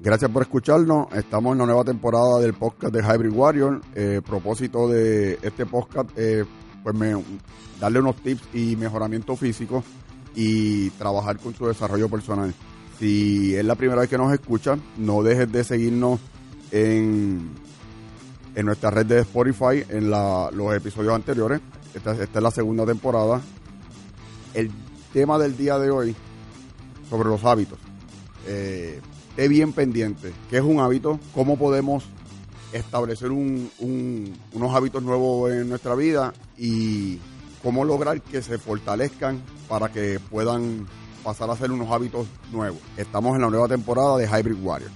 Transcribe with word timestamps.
Gracias 0.00 0.30
por 0.30 0.42
escucharnos. 0.42 1.12
Estamos 1.12 1.52
en 1.52 1.58
la 1.58 1.66
nueva 1.66 1.82
temporada 1.82 2.38
del 2.38 2.54
podcast 2.54 2.94
de 2.94 3.02
Hybrid 3.02 3.32
Warrior. 3.32 3.80
Eh, 3.96 4.22
propósito 4.24 4.86
de 4.86 5.40
este 5.42 5.66
podcast, 5.66 6.10
eh, 6.16 6.44
pues 6.84 6.94
darle 7.80 7.98
unos 7.98 8.14
tips 8.16 8.42
y 8.54 8.76
mejoramiento 8.76 9.34
físico 9.34 9.82
y 10.36 10.90
trabajar 10.90 11.38
con 11.38 11.52
su 11.52 11.66
desarrollo 11.66 12.08
personal. 12.08 12.54
Si 13.00 13.56
es 13.56 13.64
la 13.64 13.74
primera 13.74 14.00
vez 14.00 14.08
que 14.08 14.16
nos 14.18 14.32
escuchan, 14.32 14.80
no 14.96 15.24
dejes 15.24 15.50
de 15.50 15.64
seguirnos 15.64 16.20
en, 16.70 17.50
en 18.54 18.66
nuestra 18.66 18.90
red 18.90 19.06
de 19.06 19.20
Spotify, 19.20 19.84
en 19.88 20.10
los 20.10 20.76
episodios 20.76 21.12
anteriores. 21.12 21.60
Esta, 21.92 22.12
esta 22.12 22.38
es 22.38 22.42
la 22.42 22.52
segunda 22.52 22.86
temporada. 22.86 23.40
El 24.54 24.70
tema 25.12 25.38
del 25.38 25.56
día 25.56 25.76
de 25.76 25.90
hoy 25.90 26.14
sobre 27.10 27.28
los 27.28 27.44
hábitos. 27.44 27.80
Eh, 28.46 29.00
esté 29.38 29.46
bien 29.46 29.72
pendiente. 29.72 30.32
¿Qué 30.50 30.56
es 30.56 30.64
un 30.64 30.80
hábito? 30.80 31.20
¿Cómo 31.32 31.56
podemos 31.56 32.02
establecer 32.72 33.30
un- 33.30 33.70
un- 33.78 34.36
unos 34.52 34.74
hábitos 34.74 35.00
nuevos 35.00 35.52
en 35.52 35.68
nuestra 35.68 35.94
vida? 35.94 36.34
Y 36.56 37.18
cómo 37.62 37.84
lograr 37.84 38.20
que 38.20 38.42
se 38.42 38.58
fortalezcan 38.58 39.40
para 39.68 39.92
que 39.92 40.18
puedan 40.18 40.88
pasar 41.22 41.48
a 41.50 41.56
ser 41.56 41.70
unos 41.70 41.88
hábitos 41.92 42.26
nuevos. 42.50 42.80
Estamos 42.96 43.36
en 43.36 43.42
la 43.42 43.48
nueva 43.50 43.68
temporada 43.68 44.16
de 44.16 44.26
Hybrid 44.26 44.60
Warrior. 44.60 44.90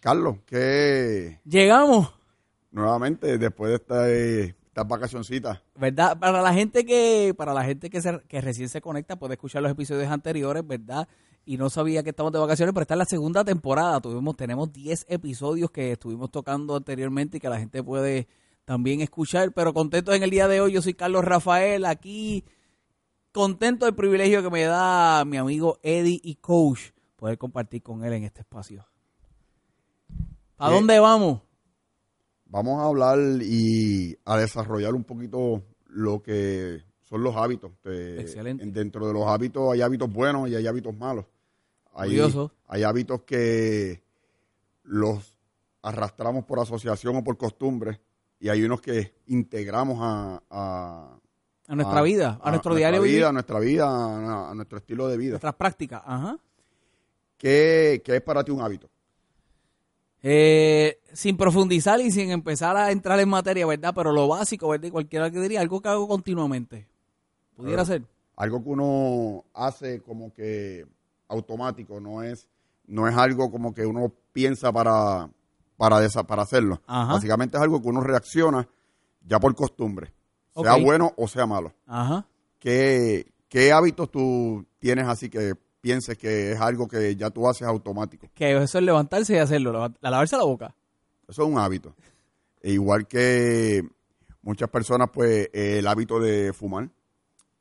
Carlos, 0.00 0.36
que 0.46 1.40
Llegamos, 1.44 2.12
nuevamente 2.70 3.36
después 3.36 3.70
de 3.70 3.76
esta, 3.76 4.08
estas 4.70 4.86
vacacioncitas, 4.88 5.60
¿verdad? 5.74 6.18
Para 6.18 6.40
la 6.42 6.54
gente 6.54 6.84
que, 6.84 7.34
para 7.36 7.52
la 7.52 7.64
gente 7.64 7.90
que, 7.90 8.00
se- 8.00 8.20
que 8.28 8.40
recién 8.40 8.68
se 8.68 8.80
conecta, 8.80 9.16
puede 9.18 9.34
escuchar 9.34 9.62
los 9.62 9.72
episodios 9.72 10.10
anteriores, 10.10 10.66
¿verdad? 10.66 11.08
Y 11.44 11.56
no 11.56 11.70
sabía 11.70 12.02
que 12.04 12.10
estamos 12.10 12.32
de 12.32 12.38
vacaciones, 12.38 12.72
pero 12.72 12.82
esta 12.82 12.94
es 12.94 12.98
la 12.98 13.04
segunda 13.04 13.44
temporada. 13.44 14.00
Tuvimos, 14.00 14.36
tenemos 14.36 14.72
10 14.72 15.06
episodios 15.08 15.70
que 15.70 15.92
estuvimos 15.92 16.30
tocando 16.30 16.76
anteriormente 16.76 17.38
y 17.38 17.40
que 17.40 17.48
la 17.48 17.58
gente 17.58 17.82
puede 17.82 18.28
también 18.64 19.00
escuchar. 19.00 19.50
Pero 19.52 19.74
contento 19.74 20.12
en 20.12 20.22
el 20.22 20.30
día 20.30 20.46
de 20.46 20.60
hoy. 20.60 20.72
Yo 20.72 20.82
soy 20.82 20.94
Carlos 20.94 21.24
Rafael, 21.24 21.84
aquí 21.86 22.44
contento 23.32 23.86
del 23.86 23.94
privilegio 23.94 24.42
que 24.42 24.50
me 24.50 24.62
da 24.64 25.24
mi 25.24 25.36
amigo 25.38 25.78
Eddie 25.82 26.20
y 26.22 26.36
Coach 26.36 26.90
poder 27.16 27.38
compartir 27.38 27.82
con 27.82 28.04
él 28.04 28.12
en 28.12 28.24
este 28.24 28.42
espacio. 28.42 28.86
¿A 30.58 30.70
dónde 30.70 30.98
vamos? 31.00 31.40
Vamos 32.50 32.80
a 32.82 32.86
hablar 32.86 33.18
y 33.42 34.16
a 34.24 34.36
desarrollar 34.36 34.94
un 34.94 35.04
poquito 35.04 35.62
lo 35.86 36.20
que 36.22 36.82
son 37.02 37.22
los 37.22 37.36
hábitos. 37.36 37.72
Eh, 37.84 38.18
Excelente. 38.20 38.64
en- 38.64 38.72
Dentro 38.72 39.06
de 39.06 39.12
los 39.12 39.26
hábitos 39.26 39.72
hay 39.72 39.82
hábitos 39.82 40.12
buenos 40.12 40.48
y 40.48 40.56
hay 40.56 40.66
hábitos 40.66 40.96
malos. 40.96 41.26
Hay, 41.94 42.10
Curioso. 42.10 42.52
hay 42.66 42.82
hábitos 42.82 43.22
que 43.22 44.02
los 44.84 45.36
arrastramos 45.82 46.44
por 46.44 46.58
asociación 46.60 47.16
o 47.16 47.24
por 47.24 47.36
costumbre 47.36 48.00
y 48.38 48.48
hay 48.48 48.62
unos 48.62 48.80
que 48.80 49.14
integramos 49.26 49.98
a, 50.00 50.42
a, 50.50 51.18
A 51.68 51.74
nuestra 51.76 51.98
a- 52.00 52.02
vida, 52.02 52.40
a, 52.42 52.50
nuestro 52.50 52.74
diario 52.74 53.00
vivir, 53.02 53.18
vida, 53.18 53.28
a 53.28 53.32
nuestra 53.32 53.58
vida, 53.60 53.86
a, 53.86 54.50
a 54.50 54.54
nuestro 54.54 54.78
estilo 54.78 55.06
de 55.08 55.16
vida. 55.16 55.30
nuestras 55.32 55.54
prácticas. 55.54 56.02
Ajá. 56.04 56.36
¿Qué, 57.36 58.02
qué 58.04 58.16
es 58.16 58.22
para 58.22 58.44
ti 58.44 58.50
un 58.52 58.60
hábito? 58.60 58.88
Eh, 60.22 60.98
sin 61.12 61.36
profundizar 61.36 62.00
y 62.00 62.10
sin 62.10 62.30
empezar 62.30 62.76
a 62.76 62.90
entrar 62.92 63.18
en 63.20 63.28
materia, 63.28 63.66
¿verdad? 63.66 63.92
Pero 63.94 64.12
lo 64.12 64.28
básico, 64.28 64.68
¿verdad? 64.68 64.88
Y 64.88 64.90
cualquiera 64.90 65.30
que 65.30 65.40
diría, 65.40 65.60
algo 65.60 65.80
que 65.80 65.88
hago 65.88 66.06
continuamente. 66.08 66.86
Pudiera 67.56 67.84
ser. 67.84 68.02
algo 68.36 68.62
que 68.62 68.68
uno 68.70 69.44
hace 69.54 70.00
como 70.02 70.32
que 70.32 70.86
automático, 71.28 72.00
no 72.00 72.22
es, 72.22 72.48
no 72.86 73.06
es 73.08 73.16
algo 73.16 73.50
como 73.50 73.72
que 73.74 73.84
uno 73.86 74.12
piensa 74.32 74.72
para, 74.72 75.28
para, 75.76 76.00
desa- 76.00 76.24
para 76.26 76.42
hacerlo. 76.42 76.80
Ajá. 76.86 77.12
Básicamente 77.14 77.56
es 77.56 77.62
algo 77.62 77.80
que 77.82 77.88
uno 77.88 78.00
reacciona 78.00 78.66
ya 79.26 79.38
por 79.38 79.54
costumbre, 79.54 80.12
sea 80.54 80.72
bueno 80.84 81.12
o 81.16 81.28
sea 81.28 81.46
malo. 81.46 81.72
Ajá. 81.86 82.26
¿Qué, 82.58 83.30
¿Qué 83.48 83.72
hábitos 83.72 84.10
tú 84.10 84.64
tienes 84.78 85.06
así 85.06 85.28
que 85.28 85.54
pienses 85.80 86.18
que 86.18 86.52
es 86.52 86.60
algo 86.60 86.88
que 86.88 87.16
ya 87.16 87.30
tú 87.30 87.48
haces 87.48 87.66
automático? 87.66 88.28
Que 88.34 88.56
eso 88.56 88.78
es 88.78 88.84
levantarse 88.84 89.34
y 89.34 89.38
hacerlo, 89.38 89.72
la 89.72 90.10
lavarse 90.10 90.36
la 90.36 90.44
boca. 90.44 90.74
Eso 91.28 91.42
es 91.42 91.48
un 91.48 91.58
hábito. 91.58 91.94
E 92.60 92.72
igual 92.72 93.06
que 93.06 93.82
muchas 94.42 94.68
personas, 94.68 95.10
pues 95.12 95.48
el 95.52 95.86
hábito 95.86 96.20
de 96.20 96.52
fumar. 96.52 96.90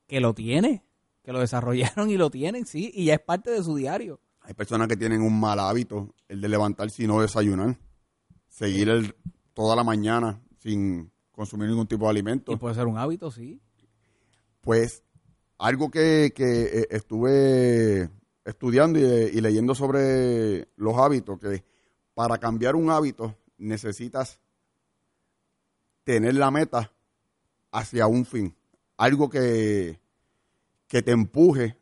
Que 0.07 0.19
lo 0.19 0.33
tiene, 0.33 0.83
que 1.23 1.31
lo 1.31 1.39
desarrollaron 1.39 2.09
y 2.09 2.17
lo 2.17 2.29
tienen, 2.29 2.65
sí, 2.65 2.91
y 2.93 3.05
ya 3.05 3.15
es 3.15 3.21
parte 3.21 3.51
de 3.51 3.63
su 3.63 3.75
diario. 3.75 4.19
Hay 4.41 4.53
personas 4.53 4.87
que 4.87 4.97
tienen 4.97 5.21
un 5.21 5.39
mal 5.39 5.59
hábito, 5.59 6.15
el 6.27 6.41
de 6.41 6.49
levantarse 6.49 7.03
y 7.03 7.07
no 7.07 7.21
desayunar. 7.21 7.77
Seguir 8.47 8.89
el, 8.89 9.15
toda 9.53 9.75
la 9.75 9.83
mañana 9.83 10.41
sin 10.57 11.11
consumir 11.31 11.69
ningún 11.69 11.87
tipo 11.87 12.05
de 12.05 12.11
alimento. 12.11 12.51
Y 12.51 12.55
puede 12.55 12.75
ser 12.75 12.87
un 12.87 12.97
hábito, 12.97 13.29
sí. 13.29 13.61
Pues 14.61 15.03
algo 15.59 15.91
que, 15.91 16.33
que, 16.35 16.63
eh, 16.63 16.87
estuve 16.89 18.09
estudiando 18.43 18.97
y, 18.97 19.03
y 19.03 19.41
leyendo 19.41 19.75
sobre 19.75 20.67
los 20.75 20.97
hábitos, 20.97 21.39
que 21.39 21.63
para 22.15 22.37
cambiar 22.37 22.75
un 22.75 22.89
hábito 22.89 23.35
necesitas 23.57 24.39
tener 26.03 26.35
la 26.35 26.49
meta 26.49 26.91
hacia 27.71 28.07
un 28.07 28.25
fin. 28.25 28.55
Algo 28.97 29.29
que, 29.29 29.99
que 30.87 31.01
te 31.01 31.11
empuje 31.11 31.77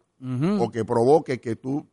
o 0.59 0.69
que 0.71 0.83
provoque 0.83 1.39
que 1.39 1.55
tú 1.55 1.87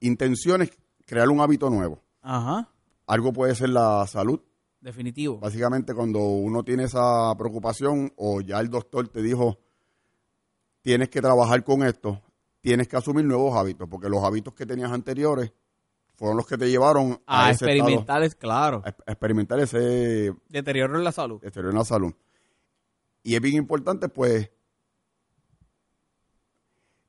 intenciones 0.00 0.70
crear 1.04 1.28
un 1.28 1.40
hábito 1.40 1.68
nuevo. 1.68 2.02
Ajá. 2.22 2.68
Algo 3.06 3.32
puede 3.32 3.54
ser 3.54 3.70
la 3.70 4.06
salud. 4.06 4.40
Definitivo. 4.80 5.38
Básicamente 5.38 5.92
cuando 5.92 6.20
uno 6.20 6.62
tiene 6.62 6.84
esa 6.84 7.34
preocupación 7.36 8.12
o 8.16 8.40
ya 8.40 8.60
el 8.60 8.70
doctor 8.70 9.08
te 9.08 9.22
dijo 9.22 9.58
tienes 10.82 11.08
que 11.08 11.20
trabajar 11.20 11.62
con 11.64 11.82
esto, 11.82 12.20
tienes 12.60 12.88
que 12.88 12.96
asumir 12.96 13.24
nuevos 13.24 13.56
hábitos, 13.56 13.88
porque 13.88 14.08
los 14.08 14.22
hábitos 14.24 14.54
que 14.54 14.66
tenías 14.66 14.90
anteriores 14.92 15.52
fueron 16.16 16.36
los 16.36 16.46
que 16.46 16.58
te 16.58 16.68
llevaron 16.68 17.20
a, 17.26 17.46
A 17.46 17.50
estado, 17.52 17.70
experimentar, 17.72 18.36
claro. 18.36 18.82
a 18.84 18.88
experimentar 19.12 19.60
ese 19.60 20.34
Deterioro 20.48 20.98
en 20.98 21.04
la 21.04 21.12
salud. 21.12 21.40
deterioro 21.40 21.70
en 21.70 21.76
la 21.78 21.84
salud. 21.84 22.12
Y 23.22 23.34
es 23.34 23.40
bien 23.40 23.56
importante, 23.56 24.08
pues, 24.08 24.50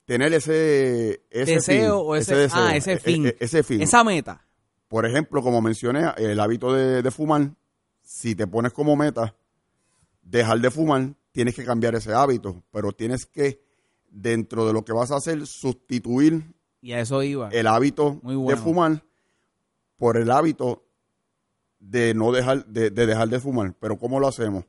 tener 0.05 0.33
ese, 0.33 1.23
ese 1.29 1.53
Deseo 1.53 1.99
fin, 1.99 2.07
o 2.09 2.15
ese- 2.15 2.47
ah, 2.51 2.75
ese 2.75 2.93
e- 2.93 2.99
fin. 2.99 3.25
e- 3.27 3.35
ese 3.39 3.63
fin. 3.63 3.81
Esa 3.81 4.03
meta. 4.03 4.45
Por 4.87 5.05
ejemplo, 5.05 5.41
como 5.43 5.61
mencioné, 5.61 6.11
el 6.17 6.39
hábito 6.39 6.73
de, 6.73 7.01
de 7.03 7.11
fumar, 7.11 7.51
si 8.01 8.33
te 8.35 8.47
pones 8.47 8.73
como 8.73 8.95
meta 8.95 9.35
dejar 10.23 10.59
de 10.59 10.71
fumar, 10.71 11.13
tienes 11.31 11.55
que 11.55 11.63
cambiar 11.65 11.95
ese 11.95 12.13
hábito, 12.13 12.63
pero 12.71 12.91
tienes 12.91 13.25
que, 13.25 13.61
dentro 14.09 14.65
de 14.65 14.73
lo 14.73 14.83
que 14.83 14.93
vas 14.93 15.11
a 15.11 15.17
hacer, 15.17 15.45
sustituir 15.45 16.43
Y 16.81 16.93
a 16.93 16.99
eso 17.01 17.21
iba. 17.23 17.49
el 17.49 17.67
hábito 17.67 18.19
Muy 18.23 18.35
bueno. 18.35 18.57
de 18.57 18.63
fumar 18.63 19.03
por 19.97 20.17
el 20.17 20.31
hábito 20.31 20.83
de 21.79 22.13
no 22.13 22.31
dejar 22.31 22.65
de, 22.65 22.89
de 22.89 23.05
dejar 23.05 23.29
de 23.29 23.39
fumar. 23.39 23.73
Pero 23.79 23.97
¿cómo 23.97 24.19
lo 24.19 24.27
hacemos? 24.27 24.65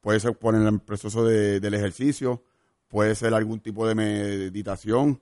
Puede 0.00 0.20
ser 0.20 0.36
por 0.36 0.54
el 0.54 0.80
proceso 0.80 1.24
de- 1.24 1.60
del 1.60 1.74
ejercicio, 1.74 2.42
puede 2.88 3.14
ser 3.14 3.34
algún 3.34 3.60
tipo 3.60 3.86
de 3.86 3.94
meditación, 3.94 5.20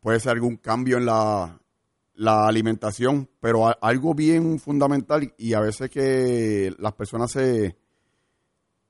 puede 0.00 0.20
ser 0.20 0.32
algún 0.32 0.56
cambio 0.56 0.96
en 0.98 1.06
la, 1.06 1.58
la 2.14 2.46
alimentación, 2.46 3.28
pero 3.40 3.68
a- 3.68 3.72
algo 3.80 4.14
bien 4.14 4.58
fundamental 4.58 5.32
y 5.38 5.52
a 5.54 5.60
veces 5.60 5.90
que 5.90 6.74
las 6.78 6.92
personas 6.94 7.30
se, 7.32 7.76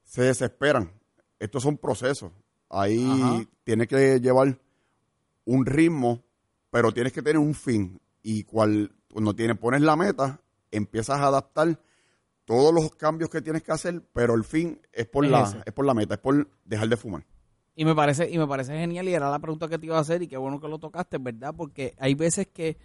se 0.04 0.22
desesperan. 0.22 0.90
Estos 1.40 1.62
son 1.64 1.76
procesos. 1.76 2.30
Ahí 2.68 3.04
Ajá. 3.04 3.44
tienes 3.64 3.88
que 3.88 4.20
llevar 4.20 4.56
un 5.44 5.66
ritmo, 5.66 6.22
pero 6.70 6.92
tienes 6.92 7.12
que 7.12 7.22
tener 7.22 7.38
un 7.38 7.54
fin. 7.54 8.00
Y 8.22 8.44
cual, 8.44 8.92
cuando 9.12 9.34
tienes, 9.34 9.58
pones 9.58 9.80
la 9.80 9.96
meta, 9.96 10.40
empiezas 10.70 11.18
a 11.18 11.26
adaptar 11.26 11.80
todos 12.44 12.72
los 12.74 12.94
cambios 12.94 13.30
que 13.30 13.40
tienes 13.42 13.62
que 13.62 13.72
hacer, 13.72 14.02
pero 14.12 14.34
el 14.34 14.44
fin 14.44 14.80
es 14.92 15.06
por, 15.06 15.24
Es 15.24 15.30
la, 15.30 15.42
ese. 15.42 15.62
es 15.64 15.72
por 15.72 15.86
la 15.86 15.94
meta, 15.94 16.14
es 16.14 16.20
por 16.20 16.48
dejar 16.64 16.88
de 16.88 16.96
fumar. 16.96 17.26
Y 17.74 17.84
me 17.84 17.94
parece, 17.94 18.28
y 18.30 18.36
me 18.38 18.46
parece 18.46 18.72
genial, 18.76 19.08
y 19.08 19.14
era 19.14 19.30
la 19.30 19.38
pregunta 19.38 19.68
que 19.68 19.78
te 19.78 19.86
iba 19.86 19.96
a 19.96 20.00
hacer, 20.00 20.22
y 20.22 20.28
qué 20.28 20.36
bueno 20.36 20.60
que 20.60 20.68
lo 20.68 20.78
tocaste, 20.78 21.18
¿verdad? 21.18 21.54
Porque 21.56 21.94
hay 21.98 22.14
veces 22.14 22.48
que, 22.48 22.76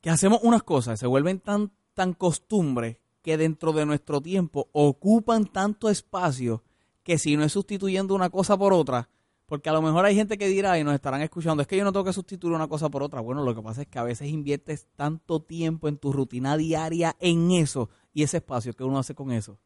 que 0.00 0.10
hacemos 0.10 0.40
unas 0.42 0.62
cosas, 0.62 1.00
se 1.00 1.06
vuelven 1.06 1.40
tan, 1.40 1.72
tan 1.94 2.12
costumbres 2.12 2.98
que 3.22 3.36
dentro 3.36 3.72
de 3.72 3.86
nuestro 3.86 4.20
tiempo 4.20 4.68
ocupan 4.72 5.46
tanto 5.46 5.88
espacio 5.88 6.62
que 7.02 7.18
si 7.18 7.36
no 7.36 7.44
es 7.44 7.52
sustituyendo 7.52 8.14
una 8.14 8.30
cosa 8.30 8.56
por 8.56 8.72
otra, 8.72 9.08
porque 9.46 9.68
a 9.68 9.72
lo 9.72 9.82
mejor 9.82 10.04
hay 10.04 10.14
gente 10.14 10.38
que 10.38 10.48
dirá 10.48 10.78
y 10.78 10.84
nos 10.84 10.94
estarán 10.94 11.20
escuchando, 11.20 11.60
es 11.60 11.68
que 11.68 11.76
yo 11.76 11.84
no 11.84 11.92
tengo 11.92 12.04
que 12.04 12.12
sustituir 12.12 12.54
una 12.54 12.68
cosa 12.68 12.88
por 12.88 13.02
otra. 13.02 13.20
Bueno, 13.20 13.42
lo 13.42 13.54
que 13.54 13.60
pasa 13.60 13.82
es 13.82 13.88
que 13.88 13.98
a 13.98 14.02
veces 14.02 14.28
inviertes 14.28 14.86
tanto 14.96 15.42
tiempo 15.42 15.88
en 15.88 15.98
tu 15.98 16.12
rutina 16.12 16.56
diaria 16.56 17.16
en 17.20 17.50
eso 17.50 17.90
y 18.14 18.22
ese 18.22 18.38
espacio 18.38 18.72
que 18.72 18.84
uno 18.84 18.98
hace 18.98 19.14
con 19.14 19.30
eso. 19.30 19.58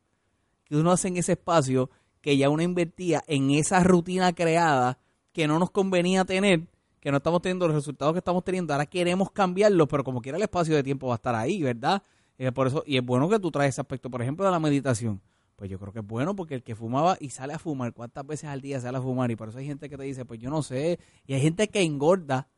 Que 0.64 0.76
uno 0.76 0.90
hace 0.90 1.08
en 1.08 1.18
ese 1.18 1.32
espacio 1.32 1.88
que 2.20 2.36
ya 2.36 2.50
uno 2.50 2.62
invertía 2.62 3.22
en 3.28 3.52
esa 3.52 3.84
rutina 3.84 4.32
creada 4.32 4.98
que 5.32 5.46
no 5.46 5.60
nos 5.60 5.70
convenía 5.70 6.24
tener, 6.24 6.66
que 6.98 7.12
no 7.12 7.18
estamos 7.18 7.40
teniendo 7.42 7.68
los 7.68 7.76
resultados 7.76 8.14
que 8.14 8.18
estamos 8.18 8.42
teniendo, 8.42 8.72
ahora 8.72 8.86
queremos 8.86 9.30
cambiarlo, 9.30 9.86
pero 9.86 10.02
como 10.02 10.20
quiera 10.20 10.36
el 10.36 10.42
espacio 10.42 10.74
de 10.74 10.82
tiempo 10.82 11.06
va 11.06 11.14
a 11.14 11.16
estar 11.16 11.36
ahí, 11.36 11.62
¿verdad? 11.62 12.02
Eh, 12.38 12.50
por 12.50 12.66
eso, 12.66 12.82
y 12.86 12.96
es 12.96 13.04
bueno 13.04 13.28
que 13.28 13.38
tú 13.38 13.52
traes 13.52 13.74
ese 13.74 13.82
aspecto, 13.82 14.10
por 14.10 14.22
ejemplo, 14.22 14.44
de 14.44 14.50
la 14.50 14.58
meditación. 14.58 15.20
Pues 15.56 15.70
yo 15.70 15.78
creo 15.78 15.92
que 15.92 16.00
es 16.00 16.06
bueno 16.06 16.36
porque 16.36 16.54
el 16.54 16.62
que 16.62 16.74
fumaba 16.74 17.16
y 17.18 17.30
sale 17.30 17.54
a 17.54 17.58
fumar, 17.58 17.94
¿cuántas 17.94 18.26
veces 18.26 18.50
al 18.50 18.60
día 18.60 18.78
sale 18.78 18.98
a 18.98 19.02
fumar? 19.02 19.30
Y 19.30 19.36
por 19.36 19.48
eso 19.48 19.58
hay 19.58 19.66
gente 19.66 19.88
que 19.88 19.96
te 19.96 20.04
dice, 20.04 20.26
pues 20.26 20.38
yo 20.38 20.50
no 20.50 20.62
sé. 20.62 21.00
Y 21.26 21.32
hay 21.32 21.40
gente 21.40 21.68
que 21.68 21.82
engorda 21.82 22.48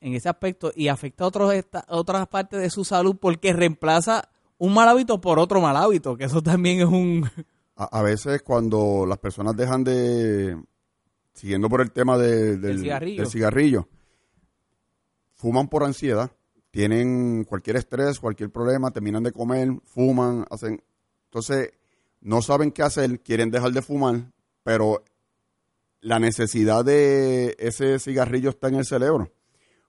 en 0.00 0.14
ese 0.14 0.28
aspecto 0.28 0.72
y 0.74 0.88
afecta 0.88 1.24
a 1.24 1.26
otros 1.28 1.52
otras 1.88 2.26
partes 2.28 2.60
de 2.60 2.70
su 2.70 2.84
salud 2.84 3.16
porque 3.20 3.52
reemplaza 3.52 4.28
un 4.58 4.74
mal 4.74 4.88
hábito 4.88 5.20
por 5.20 5.38
otro 5.38 5.60
mal 5.60 5.76
hábito, 5.76 6.16
que 6.16 6.24
eso 6.24 6.42
también 6.42 6.80
es 6.80 6.86
un... 6.86 7.28
A, 7.76 8.02
veces 8.02 8.42
cuando 8.42 9.06
las 9.06 9.18
personas 9.18 9.56
dejan 9.56 9.84
de, 9.84 10.60
siguiendo 11.32 11.68
por 11.68 11.80
el 11.80 11.92
tema 11.92 12.18
del, 12.18 12.60
cigarrillo. 13.28 13.88
fuman 15.34 15.68
por 15.68 15.84
ansiedad, 15.84 16.32
tienen 16.72 17.44
cualquier 17.44 17.76
estrés, 17.76 18.18
cualquier 18.18 18.50
problema, 18.50 18.90
terminan 18.90 19.22
de 19.22 19.30
comer, 19.30 19.70
fuman, 19.84 20.44
hacen... 20.50 20.82
Entonces, 21.26 21.72
no 22.20 22.42
saben 22.42 22.72
qué 22.72 22.82
hacer, 22.82 23.20
quieren 23.20 23.50
dejar 23.50 23.72
de 23.72 23.82
fumar, 23.82 24.32
pero 24.62 25.02
la 26.00 26.18
necesidad 26.18 26.84
de 26.84 27.56
ese 27.58 27.98
cigarrillo 27.98 28.50
está 28.50 28.68
en 28.68 28.76
el 28.76 28.84
cerebro 28.84 29.32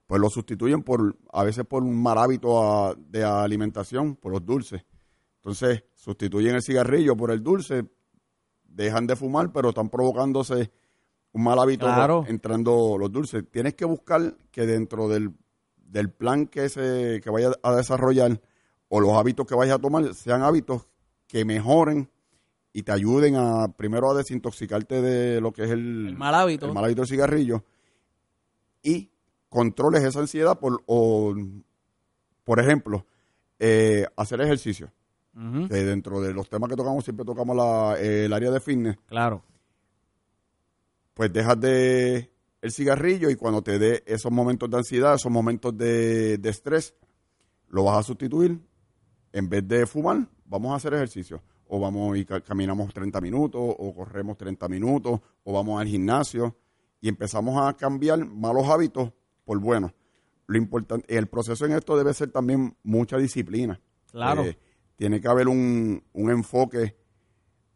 pues 0.10 0.20
lo 0.20 0.32
sustituyen 0.32 0.82
por 0.82 1.18
a 1.32 1.44
veces 1.44 1.66
por 1.68 1.84
un 1.84 2.02
mal 2.02 2.18
hábito 2.18 2.96
de 2.98 3.24
alimentación, 3.24 4.16
por 4.16 4.32
los 4.32 4.44
dulces. 4.44 4.84
Entonces, 5.36 5.84
sustituyen 5.94 6.56
el 6.56 6.64
cigarrillo 6.64 7.16
por 7.16 7.30
el 7.30 7.44
dulce, 7.44 7.86
dejan 8.64 9.06
de 9.06 9.16
fumar, 9.16 9.52
pero 9.52 9.70
están 9.70 9.90
provocándose 9.90 10.72
un 11.32 11.44
mal 11.44 11.60
hábito 11.60 12.26
entrando 12.26 12.98
los 12.98 13.12
dulces. 13.12 13.44
Tienes 13.52 13.76
que 13.76 13.86
buscar 13.86 14.36
que 14.50 14.66
dentro 14.66 15.08
del, 15.08 15.32
plan 16.18 16.48
que, 16.48 16.70
se, 16.70 17.22
que 17.24 17.30
vaya 17.30 17.52
a 17.62 17.76
desarrollar 17.76 18.42
o 18.88 19.00
los 19.00 19.14
hábitos 19.14 19.46
que 19.46 19.54
vayas 19.54 19.76
a 19.76 19.80
tomar 19.80 20.16
sean 20.16 20.42
hábitos 20.42 20.88
que 21.28 21.46
mejoren 21.46 22.10
y 22.72 22.84
te 22.84 22.92
ayuden 22.92 23.36
a 23.36 23.68
primero 23.76 24.12
a 24.12 24.16
desintoxicarte 24.16 25.02
de 25.02 25.42
lo 25.42 25.52
que 25.52 25.64
es 25.64 25.72
el, 25.72 26.16
mal 26.18 26.36
hábito. 26.36 26.68
El 26.68 26.74
mal 26.74 26.86
hábito 26.86 27.02
del 27.02 27.10
cigarrillo 27.10 27.64
y 28.84 29.10
controles 29.50 30.04
esa 30.04 30.20
ansiedad 30.20 30.60
por, 30.60 30.84
o, 30.86 31.36
por 32.44 32.60
ejemplo, 32.60 33.06
eh, 33.58 34.06
hacer 34.16 34.42
ejercicio. 34.42 34.92
dentro 35.34 36.22
de 36.22 36.34
los 36.34 36.50
temas 36.50 36.70
que 36.70 36.76
tocamos, 36.76 37.04
siempre 37.04 37.26
tocamos 37.26 37.98
el 38.00 38.32
área 38.32 38.52
de 38.52 38.60
fitness. 38.60 38.98
Claro. 39.08 39.44
Pues 41.14 41.34
dejas 41.34 41.60
de 41.60 42.32
el 42.62 42.72
cigarrillo 42.72 43.30
y 43.30 43.36
cuando 43.36 43.62
te 43.62 43.80
dé 43.80 44.04
esos 44.06 44.32
momentos 44.32 44.70
de 44.70 44.78
ansiedad, 44.78 45.16
esos 45.16 45.32
momentos 45.32 45.78
de, 45.78 46.38
de 46.38 46.50
estrés, 46.50 46.94
lo 47.70 47.86
vas 47.86 48.00
a 48.00 48.04
sustituir. 48.04 48.60
En 49.32 49.48
vez 49.48 49.68
de 49.68 49.86
fumar, 49.86 50.28
vamos 50.46 50.72
a 50.72 50.76
hacer 50.76 50.94
ejercicio. 50.94 51.42
O 51.70 51.80
vamos 51.80 52.18
y 52.18 52.26
caminamos 52.26 52.94
30 52.94 53.22
minutos, 53.22 53.62
o 53.62 53.94
corremos 53.96 54.38
30 54.38 54.68
minutos, 54.68 55.20
o 55.44 55.54
vamos 55.54 55.80
al 55.80 55.88
gimnasio. 55.88 56.58
Y 57.00 57.08
empezamos 57.08 57.66
a 57.66 57.74
cambiar 57.78 58.26
malos 58.26 58.68
hábitos 58.68 59.14
por 59.46 59.60
bueno. 59.60 59.94
Lo 60.48 60.58
importante, 60.58 61.16
el 61.16 61.28
proceso 61.28 61.66
en 61.66 61.74
esto 61.74 61.96
debe 61.96 62.14
ser 62.14 62.32
también 62.32 62.76
mucha 62.84 63.18
disciplina. 63.18 63.80
Claro. 64.12 64.44
Eh, 64.44 64.58
tiene 65.00 65.22
que 65.22 65.28
haber 65.30 65.48
un, 65.48 66.04
enfoque 66.14 66.98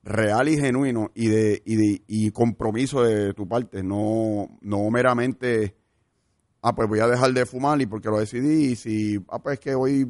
real 0.03 0.49
y 0.49 0.57
genuino 0.57 1.09
y 1.15 1.27
de, 1.27 1.63
y 1.65 2.31
compromiso 2.31 3.01
de 3.01 3.33
tu 3.33 3.47
parte, 3.47 3.81
no, 3.81 4.57
no 4.59 4.89
meramente, 4.89 5.77
ah, 6.61 6.75
pues 6.75 6.89
voy 6.89 6.99
a 6.99 7.07
dejar 7.07 7.31
de 7.31 7.45
fumar 7.45 7.81
y 7.81 7.85
porque 7.85 8.09
lo 8.09 8.19
decidí, 8.19 8.71
y 8.71 8.75
si, 8.75 9.23
ah, 9.29 9.39
pues 9.41 9.53
es 9.53 9.59
que 9.61 9.73
hoy, 9.73 10.05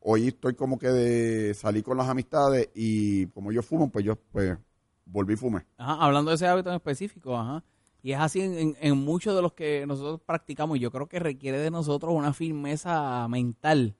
hoy 0.00 0.28
estoy 0.28 0.54
como 0.54 0.78
que 0.78 0.88
de 0.88 1.54
salir 1.54 1.82
con 1.82 1.96
las 1.96 2.08
amistades 2.08 2.70
y 2.74 3.26
como 3.28 3.52
yo 3.52 3.62
fumo, 3.62 3.90
pues 3.90 4.04
yo 4.04 4.16
pues 4.16 4.58
volví 5.04 5.34
a 5.34 5.36
fumar. 5.36 5.66
Ajá, 5.76 6.04
hablando 6.04 6.30
de 6.30 6.36
ese 6.36 6.46
hábito 6.46 6.70
en 6.70 6.76
específico, 6.76 7.36
ajá. 7.36 7.64
Y 8.02 8.12
es 8.12 8.18
así 8.18 8.40
en, 8.40 8.76
en, 8.80 8.96
muchos 8.96 9.36
de 9.36 9.42
los 9.42 9.52
que 9.52 9.84
nosotros 9.86 10.20
practicamos. 10.24 10.80
Yo 10.80 10.90
creo 10.90 11.06
que 11.06 11.18
requiere 11.18 11.58
de 11.58 11.70
nosotros 11.70 12.14
una 12.14 12.32
firmeza 12.32 13.28
mental. 13.28 13.94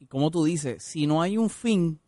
Y 0.00 0.06
como 0.06 0.32
tú 0.32 0.44
dices, 0.44 0.82
si 0.82 1.06
no 1.06 1.22
hay 1.22 1.38
un 1.38 1.48
fin, 1.48 2.00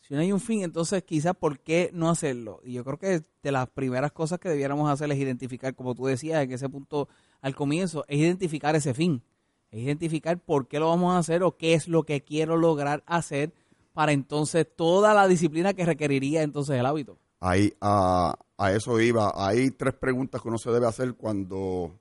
si 0.00 0.14
no 0.14 0.20
hay 0.20 0.32
un 0.32 0.40
fin, 0.40 0.62
entonces 0.62 1.02
quizás 1.02 1.34
¿por 1.34 1.60
qué 1.60 1.90
no 1.94 2.10
hacerlo? 2.10 2.60
Y 2.62 2.74
yo 2.74 2.84
creo 2.84 2.98
que 2.98 3.24
de 3.42 3.52
las 3.52 3.68
primeras 3.70 4.12
cosas 4.12 4.38
que 4.38 4.50
debiéramos 4.50 4.90
hacer 4.90 5.10
es 5.10 5.18
identificar, 5.18 5.74
como 5.74 5.94
tú 5.94 6.06
decías 6.06 6.44
en 6.44 6.52
ese 6.52 6.68
punto 6.68 7.08
al 7.40 7.56
comienzo, 7.56 8.04
es 8.06 8.18
identificar 8.18 8.76
ese 8.76 8.92
fin. 8.92 9.22
Es 9.76 9.82
identificar 9.82 10.38
por 10.38 10.68
qué 10.68 10.78
lo 10.78 10.88
vamos 10.88 11.14
a 11.14 11.18
hacer 11.18 11.42
o 11.42 11.58
qué 11.58 11.74
es 11.74 11.86
lo 11.86 12.04
que 12.04 12.22
quiero 12.22 12.56
lograr 12.56 13.04
hacer 13.06 13.52
para 13.92 14.12
entonces 14.12 14.66
toda 14.74 15.12
la 15.12 15.28
disciplina 15.28 15.74
que 15.74 15.84
requeriría 15.84 16.42
entonces 16.42 16.80
el 16.80 16.86
hábito. 16.86 17.18
Ahí, 17.40 17.74
a, 17.82 18.38
a 18.56 18.72
eso 18.72 18.98
iba. 19.00 19.32
Hay 19.34 19.70
tres 19.72 19.92
preguntas 19.92 20.40
que 20.40 20.48
uno 20.48 20.56
se 20.56 20.70
debe 20.70 20.86
hacer 20.86 21.14
cuando 21.14 21.92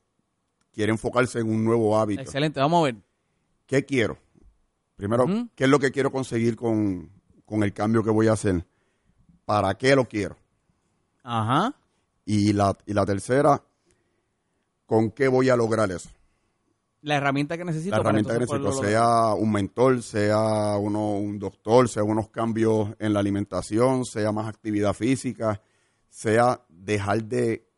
quiere 0.72 0.94
enfocarse 0.94 1.40
en 1.40 1.50
un 1.50 1.66
nuevo 1.66 1.98
hábito. 2.00 2.22
Excelente, 2.22 2.62
vamos 2.62 2.80
a 2.80 2.84
ver. 2.86 2.96
¿Qué 3.66 3.84
quiero? 3.84 4.18
Primero, 4.96 5.26
¿qué 5.54 5.66
es 5.66 5.70
lo 5.70 5.80
que 5.80 5.92
quiero 5.92 6.14
conseguir 6.14 6.56
con, 6.56 7.12
el 7.50 7.74
cambio 7.74 8.06
que 8.06 8.10
voy 8.10 8.30
a 8.30 8.34
hacer? 8.34 8.66
¿Para 9.44 9.78
qué 9.78 9.98
lo 9.98 10.06
quiero? 10.06 10.38
Ajá. 11.24 11.76
Y 12.24 12.54
la, 12.54 12.74
y 12.86 12.94
la 12.94 13.06
tercera, 13.06 13.62
¿con 14.86 15.12
qué 15.12 15.28
voy 15.28 15.50
a 15.50 15.58
lograr 15.58 15.92
eso? 15.92 16.10
La 17.06 17.18
herramienta 17.18 17.56
que 17.56 17.64
necesito. 17.64 17.96
La 17.96 18.02
herramienta 18.02 18.34
que 18.34 18.40
necesito, 18.40 18.72
sea 18.72 19.36
un 19.36 19.52
mentor, 19.52 20.02
sea 20.02 20.76
uno, 20.80 21.18
un 21.18 21.38
doctor, 21.38 21.88
sea 21.88 22.04
unos 22.04 22.30
cambios 22.30 22.96
en 22.98 23.14
la 23.14 23.20
alimentación, 23.20 24.06
sea 24.06 24.32
más 24.32 24.48
actividad 24.48 24.92
física, 24.94 25.62
sea 26.10 26.66
dejar 26.68 27.24
de 27.24 27.70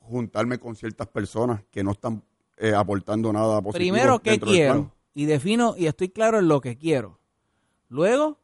juntarme 0.00 0.58
con 0.58 0.74
ciertas 0.74 1.06
personas 1.06 1.64
que 1.70 1.84
no 1.84 1.90
están 1.90 2.22
eh, 2.56 2.72
aportando 2.74 3.30
nada 3.30 3.60
positivo. 3.60 3.92
Primero, 3.92 4.18
¿qué 4.20 4.40
quiero? 4.40 4.90
Y 5.12 5.26
defino 5.26 5.74
y 5.76 5.84
estoy 5.84 6.08
claro 6.08 6.38
en 6.38 6.48
lo 6.48 6.62
que 6.62 6.78
quiero. 6.78 7.18
Luego, 7.90 8.38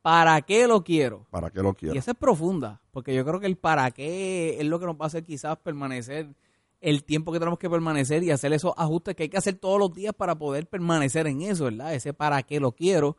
¿para 0.00 0.40
qué 0.40 0.66
lo 0.66 0.82
quiero? 0.84 1.26
¿Para 1.28 1.50
qué 1.50 1.60
lo 1.62 1.74
quiero? 1.74 1.94
Y 1.94 1.98
esa 1.98 2.12
es 2.12 2.16
profunda, 2.16 2.80
porque 2.92 3.14
yo 3.14 3.26
creo 3.26 3.38
que 3.38 3.46
el 3.46 3.58
para 3.58 3.90
qué 3.90 4.58
es 4.58 4.64
lo 4.64 4.80
que 4.80 4.86
nos 4.86 4.94
va 4.96 5.04
a 5.04 5.08
hacer 5.08 5.22
quizás 5.22 5.58
permanecer 5.58 6.34
el 6.80 7.04
tiempo 7.04 7.32
que 7.32 7.38
tenemos 7.38 7.58
que 7.58 7.70
permanecer 7.70 8.22
y 8.22 8.30
hacer 8.30 8.52
esos 8.52 8.72
ajustes 8.76 9.14
que 9.14 9.24
hay 9.24 9.28
que 9.28 9.38
hacer 9.38 9.56
todos 9.56 9.78
los 9.78 9.94
días 9.94 10.14
para 10.14 10.36
poder 10.36 10.66
permanecer 10.66 11.26
en 11.26 11.42
eso, 11.42 11.64
¿verdad? 11.64 11.94
Ese 11.94 12.14
para 12.14 12.42
qué 12.42 12.60
lo 12.60 12.72
quiero. 12.72 13.16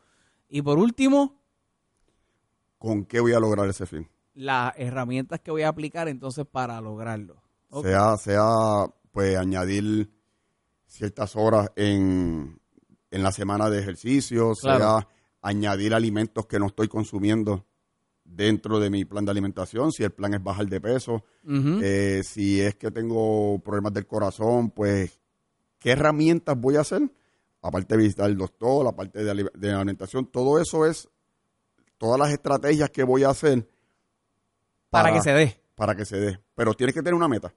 Y 0.49 0.61
por 0.61 0.77
último, 0.79 1.39
¿con 2.77 3.05
qué 3.05 3.19
voy 3.19 3.33
a 3.33 3.39
lograr 3.39 3.69
ese 3.69 3.85
fin? 3.85 4.09
las 4.33 4.73
herramientas 4.77 5.39
que 5.41 5.51
voy 5.51 5.63
a 5.63 5.69
aplicar 5.69 6.07
entonces 6.07 6.45
para 6.49 6.79
lograrlo. 6.81 7.41
Sea, 7.83 8.17
sea, 8.17 8.87
pues 9.11 9.37
añadir 9.37 10.11
ciertas 10.85 11.35
horas 11.35 11.71
en, 11.75 12.59
la 13.09 13.31
semana 13.31 13.69
de 13.69 13.79
ejercicio, 13.79 14.55
sea 14.55 15.07
añadir 15.41 15.93
alimentos 15.93 16.45
que 16.45 16.59
no 16.59 16.67
estoy 16.67 16.87
consumiendo 16.87 17.65
dentro 18.35 18.79
de 18.79 18.89
mi 18.89 19.05
plan 19.05 19.25
de 19.25 19.31
alimentación, 19.31 19.91
si 19.91 20.03
el 20.03 20.11
plan 20.11 20.33
es 20.33 20.43
bajar 20.43 20.67
de 20.67 20.81
peso, 20.81 21.23
eh, 21.45 22.21
si 22.23 22.61
es 22.61 22.75
que 22.75 22.91
tengo 22.91 23.59
problemas 23.59 23.93
del 23.93 24.07
corazón, 24.07 24.71
pues, 24.71 25.19
¿qué 25.79 25.91
herramientas 25.91 26.59
voy 26.59 26.77
a 26.77 26.81
hacer? 26.81 27.01
Aparte 27.61 27.95
de 27.95 28.03
visitar 28.03 28.29
el 28.29 28.37
doctor, 28.37 28.85
la 28.85 28.91
parte 28.93 29.23
de, 29.23 29.49
de 29.53 29.71
alimentación, 29.71 30.25
todo 30.27 30.59
eso 30.59 30.85
es, 30.85 31.09
todas 31.97 32.19
las 32.19 32.31
estrategias 32.31 32.89
que 32.89 33.03
voy 33.03 33.23
a 33.23 33.29
hacer 33.29 33.67
para, 34.91 35.13
que 35.13 35.21
se 35.21 35.31
dé. 35.31 35.57
Para 35.75 35.95
que 35.95 36.05
se 36.05 36.19
dé. 36.19 36.39
Pero 36.53 36.73
tienes 36.73 36.93
que 36.93 37.01
tener 37.01 37.15
una 37.15 37.27
meta. 37.27 37.53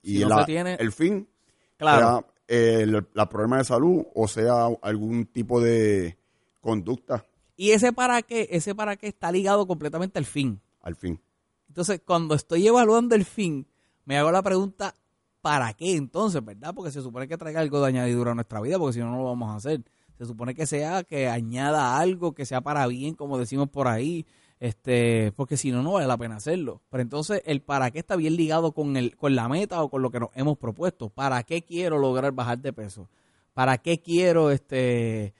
Y 0.00 0.22
el 0.22 0.92
fin, 0.92 1.28
claro. 1.76 2.24
sea 2.46 2.86
el, 2.86 3.04
problema 3.28 3.58
de 3.58 3.64
salud 3.64 4.04
o 4.14 4.28
sea 4.28 4.68
algún 4.80 5.26
tipo 5.26 5.60
de 5.60 6.16
conducta. 6.60 7.26
Y 7.56 7.70
ese 7.70 7.92
para 7.92 8.22
qué, 8.22 8.48
ese 8.50 8.74
para 8.74 8.96
qué 8.96 9.08
está 9.08 9.32
ligado 9.32 9.66
completamente 9.66 10.18
al 10.18 10.26
fin. 10.26 10.60
Al 10.82 10.94
fin. 10.94 11.20
Entonces, 11.68 12.00
cuando 12.04 12.34
estoy 12.34 12.66
evaluando 12.66 13.14
el 13.14 13.24
fin, 13.24 13.66
me 14.04 14.18
hago 14.18 14.30
la 14.30 14.42
pregunta, 14.42 14.94
¿para 15.40 15.72
qué 15.74 15.96
entonces, 15.96 16.44
verdad? 16.44 16.74
Porque 16.74 16.92
se 16.92 17.02
supone 17.02 17.26
que 17.26 17.36
traiga 17.36 17.60
algo 17.60 17.80
de 17.80 17.88
añadidura 17.88 18.32
a 18.32 18.34
nuestra 18.34 18.60
vida, 18.60 18.78
porque 18.78 18.94
si 18.94 19.00
no, 19.00 19.10
no 19.10 19.18
lo 19.18 19.24
vamos 19.24 19.50
a 19.50 19.56
hacer. 19.56 19.82
Se 20.18 20.24
supone 20.24 20.54
que 20.54 20.66
sea 20.66 21.02
que 21.04 21.28
añada 21.28 21.98
algo, 21.98 22.34
que 22.34 22.46
sea 22.46 22.60
para 22.60 22.86
bien, 22.86 23.14
como 23.14 23.38
decimos 23.38 23.68
por 23.68 23.88
ahí, 23.88 24.26
este 24.58 25.32
porque 25.36 25.56
si 25.56 25.70
no 25.70 25.82
no 25.82 25.92
vale 25.92 26.06
la 26.06 26.16
pena 26.16 26.36
hacerlo 26.36 26.80
pero 26.88 27.02
entonces 27.02 27.42
el 27.44 27.60
para 27.60 27.90
qué 27.90 27.98
está 27.98 28.16
bien 28.16 28.36
ligado 28.36 28.72
con 28.72 28.96
el 28.96 29.14
con 29.16 29.36
la 29.36 29.48
meta 29.48 29.82
o 29.82 29.90
con 29.90 30.00
lo 30.00 30.10
que 30.10 30.20
nos 30.20 30.30
hemos 30.34 30.56
propuesto 30.56 31.10
para 31.10 31.42
qué 31.42 31.62
quiero 31.62 31.98
lograr 31.98 32.32
bajar 32.32 32.58
de 32.58 32.72
peso 32.72 33.08
para 33.52 33.78
qué 33.78 34.00
quiero 34.00 34.50
este 34.50 35.34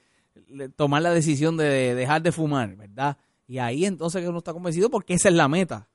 tomar 0.76 1.02
la 1.02 1.12
decisión 1.12 1.56
de 1.56 1.94
dejar 1.94 2.22
de 2.22 2.32
fumar 2.32 2.76
verdad 2.76 3.16
y 3.46 3.58
ahí 3.58 3.84
entonces 3.84 4.22
que 4.22 4.28
uno 4.28 4.38
está 4.38 4.52
convencido 4.52 4.90
porque 4.90 5.14
esa 5.14 5.28
es 5.28 5.34
la 5.34 5.48
meta. 5.48 5.88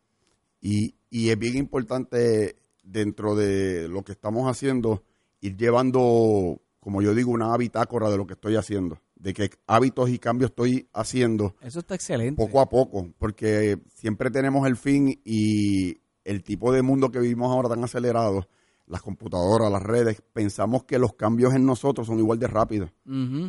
Y, 0.62 0.96
y 1.10 1.30
es 1.30 1.40
bien 1.40 1.58
importante 1.58 2.56
dentro 2.84 3.36
de 3.36 3.88
lo 3.88 4.04
que 4.04 4.12
estamos 4.14 4.50
haciendo 4.50 5.04
ir 5.42 5.58
llevando, 5.58 6.62
como 6.80 7.02
yo 7.02 7.14
digo, 7.14 7.32
una 7.32 7.56
bitácora 7.58 8.10
de 8.10 8.18
lo 8.18 8.28
que 8.28 8.34
estoy 8.34 8.56
haciendo, 8.56 9.02
de 9.16 9.34
qué 9.34 9.50
hábitos 9.68 10.10
y 10.10 10.20
cambios 10.20 10.52
estoy 10.52 10.88
haciendo 10.94 11.56
Eso 11.62 11.80
está 11.80 11.96
excelente. 11.96 12.42
poco 12.42 12.62
a 12.62 12.70
poco, 12.70 13.12
porque 13.18 13.80
siempre 13.96 14.30
tenemos 14.30 14.68
el 14.68 14.78
fin 14.78 15.20
y 15.26 15.98
el 16.24 16.44
tipo 16.44 16.72
de 16.72 16.84
mundo 16.84 17.12
que 17.12 17.20
vivimos 17.20 17.52
ahora 17.52 17.70
tan 17.70 17.84
acelerado, 17.84 18.48
las 18.86 19.02
computadoras, 19.02 19.72
las 19.72 19.82
redes, 19.82 20.22
pensamos 20.34 20.84
que 20.84 21.00
los 21.00 21.14
cambios 21.14 21.54
en 21.56 21.66
nosotros 21.66 22.08
son 22.08 22.20
igual 22.20 22.40
de 22.40 22.48
rápidos 22.48 22.92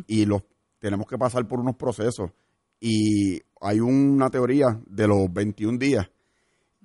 y 0.07 0.25
los 0.25 0.43
tenemos 0.83 1.07
que 1.07 1.17
pasar 1.17 1.47
por 1.47 1.61
unos 1.61 1.77
procesos. 1.77 2.29
Y 2.77 3.41
hay 3.61 3.79
una 3.79 4.29
teoría 4.29 4.77
de 4.85 5.07
los 5.07 5.31
21 5.31 5.77
días 5.77 6.09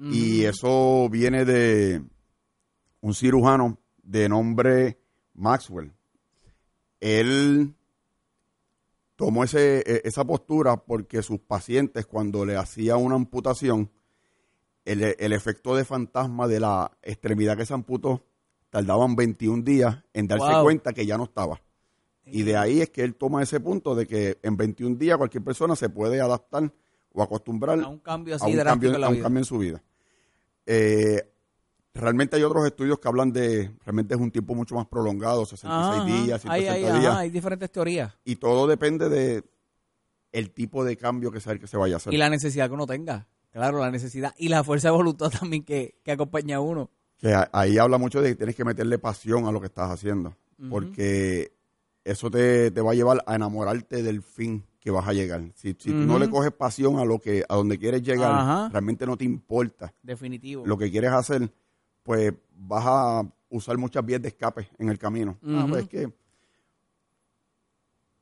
y 0.00 0.44
eso 0.44 1.08
viene 1.10 1.44
de 1.44 2.00
un 3.00 3.14
cirujano 3.14 3.76
de 4.00 4.28
nombre 4.28 5.00
Maxwell. 5.34 5.90
Él 7.00 7.74
tomó 9.16 9.42
ese, 9.42 9.78
e- 9.80 10.02
esa 10.04 10.24
postura 10.24 10.76
porque 10.76 11.20
sus 11.24 11.40
pacientes 11.40 12.06
cuando 12.06 12.44
le 12.44 12.54
hacía 12.56 12.94
una 12.96 13.16
amputación, 13.16 13.90
el, 14.84 15.16
el 15.18 15.32
efecto 15.32 15.74
de 15.74 15.84
fantasma 15.84 16.46
de 16.46 16.60
la 16.60 16.96
extremidad 17.02 17.56
que 17.56 17.66
se 17.66 17.74
amputó 17.74 18.24
tardaban 18.70 19.16
21 19.16 19.64
días 19.64 20.04
en 20.12 20.28
darse 20.28 20.52
Wow. 20.52 20.62
cuenta 20.62 20.92
que 20.92 21.04
ya 21.06 21.16
no 21.18 21.24
estaba. 21.24 21.60
Y 22.32 22.42
de 22.42 22.56
ahí 22.56 22.80
es 22.80 22.90
que 22.90 23.02
él 23.02 23.14
toma 23.14 23.42
ese 23.42 23.60
punto 23.60 23.94
de 23.94 24.06
que 24.06 24.38
en 24.42 24.56
21 24.56 24.96
días 24.96 25.16
cualquier 25.18 25.42
persona 25.44 25.74
se 25.76 25.88
puede 25.88 26.20
adaptar 26.20 26.72
o 27.12 27.22
acostumbrar 27.22 27.80
A 27.80 27.88
un 27.88 27.98
cambio 27.98 28.34
a 28.34 28.36
así 28.36 28.46
un, 28.46 28.52
drástico 28.52 28.72
cambio, 28.72 28.94
en 28.94 29.00
la 29.00 29.06
a 29.06 29.10
un 29.10 29.20
cambio 29.20 29.38
en 29.40 29.44
su 29.44 29.58
vida. 29.58 29.82
Eh, 30.66 31.22
realmente 31.94 32.36
hay 32.36 32.42
otros 32.42 32.66
estudios 32.66 32.98
que 32.98 33.08
hablan 33.08 33.32
de, 33.32 33.70
realmente 33.84 34.14
es 34.14 34.20
un 34.20 34.30
tiempo 34.30 34.54
mucho 34.54 34.74
más 34.74 34.86
prolongado, 34.86 35.44
66 35.46 36.00
Ajá, 36.00 36.04
días, 36.04 36.44
Hay, 36.46 36.62
160 36.62 36.72
hay, 36.72 36.82
días, 37.00 37.06
ajá, 37.12 37.18
hay 37.20 37.30
diferentes 37.30 37.70
teorías. 37.72 38.14
y 38.24 38.36
todo 38.36 38.66
depende 38.66 39.08
de 39.08 39.44
el 40.32 40.50
tipo 40.50 40.84
de 40.84 40.96
cambio 40.96 41.32
que 41.32 41.40
se, 41.40 41.58
que 41.58 41.66
se 41.66 41.76
vaya 41.76 41.94
a 41.94 41.96
hacer. 41.96 42.12
Y 42.12 42.18
la 42.18 42.28
necesidad 42.28 42.68
que 42.68 42.74
uno 42.74 42.86
tenga. 42.86 43.26
Claro, 43.50 43.78
la 43.80 43.90
necesidad. 43.90 44.34
Y 44.36 44.48
la 44.50 44.62
fuerza 44.62 44.88
de 44.88 44.92
voluntad 44.92 45.30
también 45.40 45.64
que, 45.64 45.98
que 46.04 46.12
acompaña 46.12 46.56
a 46.56 46.60
uno. 46.60 46.90
Que 47.16 47.32
a- 47.32 47.48
ahí 47.52 47.78
habla 47.78 47.96
mucho 47.98 48.20
de 48.20 48.28
que 48.30 48.34
tienes 48.36 48.54
que 48.54 48.64
meterle 48.64 48.98
pasión 48.98 49.46
a 49.46 49.50
lo 49.52 49.58
que 49.60 49.66
estás 49.66 49.90
haciendo, 49.90 50.36
porque 50.70 51.52
eso 52.04 52.30
te, 52.30 52.70
te 52.70 52.80
va 52.80 52.92
a 52.92 52.94
llevar 52.94 53.22
a 53.26 53.34
enamorarte 53.34 54.02
del 54.02 54.22
fin 54.22 54.64
que 54.80 54.90
vas 54.90 55.06
a 55.08 55.12
llegar. 55.12 55.42
Si, 55.54 55.70
si 55.78 55.90
tú 55.90 55.96
no 56.06 56.18
le 56.18 56.30
coges 56.30 56.52
pasión 56.52 56.98
a 56.98 57.04
lo 57.04 57.18
que 57.18 57.44
a 57.48 57.56
donde 57.56 57.78
quieres 57.78 58.02
llegar, 58.02 58.30
Ajá. 58.32 58.68
realmente 58.70 59.04
no 59.06 59.16
te 59.16 59.24
importa 59.24 59.92
Definitivo. 60.02 60.64
lo 60.64 60.78
que 60.78 60.90
quieres 60.90 61.10
hacer, 61.12 61.52
pues 62.02 62.32
vas 62.54 62.84
a 62.86 63.22
usar 63.50 63.76
muchas 63.76 64.04
vías 64.04 64.22
de 64.22 64.28
escape 64.28 64.68
en 64.78 64.88
el 64.88 64.98
camino. 64.98 65.38
Ah, 65.42 65.58
Ujú. 65.60 65.68
pues 65.70 65.82
es 65.82 65.88
que 65.88 66.12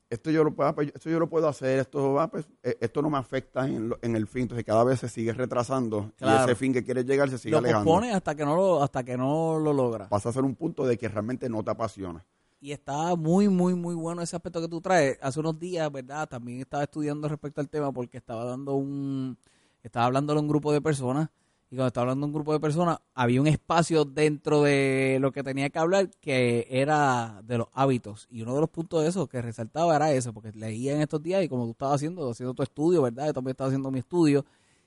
esto 0.08 0.30
yo 0.30 0.44
lo 0.44 0.54
puedo, 0.54 0.72
pues, 0.74 0.92
esto 0.94 1.10
yo 1.10 1.18
lo 1.18 1.28
puedo 1.28 1.48
hacer, 1.48 1.80
esto, 1.80 2.20
ah, 2.20 2.30
pues, 2.30 2.46
eh, 2.62 2.76
esto 2.80 3.02
no 3.02 3.10
me 3.10 3.18
afecta 3.18 3.66
en, 3.66 3.88
lo- 3.88 3.98
en 4.02 4.14
el 4.14 4.28
fin, 4.28 4.42
entonces 4.42 4.64
cada 4.64 4.84
vez 4.84 5.00
se 5.00 5.08
sigue 5.08 5.32
retrasando 5.32 6.12
Claro. 6.16 6.40
y 6.42 6.44
ese 6.44 6.54
fin 6.54 6.72
que 6.72 6.84
quieres 6.84 7.06
llegar 7.06 7.28
se 7.28 7.38
sigue 7.38 7.50
lo 7.52 7.58
alejando. 7.58 7.84
pospones 7.84 8.14
hasta 8.14 8.34
que 8.36 8.44
no 8.44 8.54
lo, 8.54 8.82
hasta 8.84 9.02
que 9.04 9.16
no 9.16 9.58
lo 9.58 9.72
logra. 9.72 10.08
Pasa 10.08 10.28
a 10.28 10.32
ser 10.32 10.44
un 10.44 10.54
punto 10.54 10.86
de 10.86 10.96
que 10.96 11.08
realmente 11.08 11.48
no 11.48 11.62
te 11.64 11.72
apasiona. 11.72 12.24
Y 12.60 12.72
está 12.72 13.14
muy, 13.16 13.48
muy, 13.48 13.74
muy 13.74 13.94
bueno 13.94 14.22
ese 14.22 14.36
aspecto 14.36 14.60
que 14.60 14.68
tú 14.68 14.80
traes. 14.80 15.18
Hace 15.22 15.40
unos 15.40 15.58
días, 15.58 15.90
¿verdad? 15.92 16.28
También 16.28 16.60
estaba 16.60 16.84
estudiando 16.84 17.28
respecto 17.28 17.60
al 17.60 17.68
tema 17.68 17.92
porque 17.92 18.18
estaba 18.18 18.44
dando 18.44 18.74
un... 18.74 19.36
Estaba 19.82 20.06
hablándole 20.06 20.38
a 20.38 20.42
un 20.42 20.48
grupo 20.48 20.72
de 20.72 20.80
personas 20.80 21.28
y 21.68 21.74
cuando 21.74 21.88
estaba 21.88 22.02
hablando 22.02 22.26
a 22.26 22.28
un 22.28 22.32
grupo 22.32 22.52
de 22.52 22.60
personas 22.60 22.98
había 23.12 23.40
un 23.40 23.48
espacio 23.48 24.04
dentro 24.04 24.62
de 24.62 25.18
lo 25.20 25.32
que 25.32 25.42
tenía 25.42 25.68
que 25.68 25.78
hablar 25.80 26.10
que 26.20 26.68
era 26.70 27.42
de 27.44 27.58
los 27.58 27.66
hábitos. 27.72 28.28
Y 28.30 28.42
uno 28.42 28.54
de 28.54 28.60
los 28.60 28.70
puntos 28.70 29.02
de 29.02 29.08
eso 29.08 29.26
que 29.26 29.42
resaltaba 29.42 29.96
era 29.96 30.12
eso, 30.12 30.32
porque 30.32 30.52
leía 30.52 30.94
en 30.94 31.00
estos 31.00 31.22
días 31.22 31.42
y 31.42 31.48
como 31.48 31.64
tú 31.64 31.72
estabas 31.72 31.96
haciendo, 31.96 32.30
haciendo 32.30 32.54
tu 32.54 32.62
estudio, 32.62 33.02
¿verdad? 33.02 33.26
Yo 33.26 33.32
también 33.32 33.52
estaba 33.52 33.68
haciendo 33.68 33.90
mi 33.90 33.98
estudio. 33.98 34.44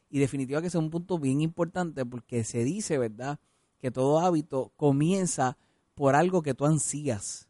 Y 0.10 0.20
definitivamente 0.20 0.64
que 0.64 0.68
ese 0.70 0.78
es 0.78 0.84
un 0.84 0.90
punto 0.90 1.20
bien 1.20 1.42
importante 1.42 2.06
porque 2.06 2.46
se 2.46 2.64
dice, 2.64 2.98
¿verdad? 2.98 3.40
Que 3.80 3.92
todo 3.92 4.20
hábito 4.20 4.72
comienza 4.78 5.58
por 5.96 6.16
algo 6.16 6.42
que 6.42 6.54
tú 6.54 6.66
ansías. 6.66 7.49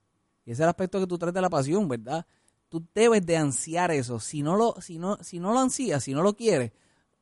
Y 0.50 0.54
ese 0.54 0.64
es 0.64 0.66
el 0.66 0.70
aspecto 0.70 1.00
que 1.00 1.06
tú 1.06 1.20
traes 1.20 1.36
de 1.36 1.42
la 1.42 1.50
pasión, 1.52 1.88
¿verdad? 1.88 2.26
Tú 2.70 2.84
debes 2.96 3.24
de 3.24 3.38
ansiar 3.38 3.92
eso. 3.92 4.20
Si 4.20 4.42
no 4.42 4.56
lo, 4.56 4.82
si 4.82 4.98
no, 4.98 5.16
si 5.22 5.40
no 5.40 5.54
lo 5.54 5.60
ansías, 5.60 6.04
si 6.04 6.12
no 6.12 6.24
lo 6.24 6.36
quieres, 6.36 6.72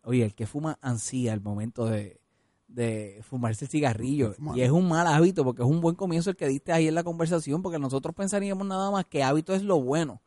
oye, 0.03 0.23
el 0.23 0.33
que 0.33 0.47
fuma 0.47 0.79
ansía 0.81 1.33
el 1.33 1.41
momento 1.41 1.87
de, 1.87 2.21
de 2.69 3.19
fumarse 3.23 3.65
el 3.65 3.69
cigarrillo. 3.69 4.31
Fumar. 4.31 4.57
Y 4.57 4.61
es 4.61 4.71
un 4.71 4.87
mal 4.87 5.05
hábito, 5.07 5.43
porque 5.43 5.61
es 5.61 5.67
un 5.67 5.81
buen 5.81 5.95
comienzo 5.95 6.29
el 6.29 6.37
que 6.37 6.47
diste 6.47 6.71
ahí 6.71 6.87
en 6.87 6.95
la 6.95 7.03
conversación, 7.03 7.61
porque 7.61 7.79
nosotros 7.79 8.15
pensaríamos 8.15 8.65
nada 8.65 8.91
más 8.91 9.03
que 9.03 9.21
hábito 9.23 9.53
es 9.53 9.61
lo 9.61 9.81
bueno. 9.81 10.21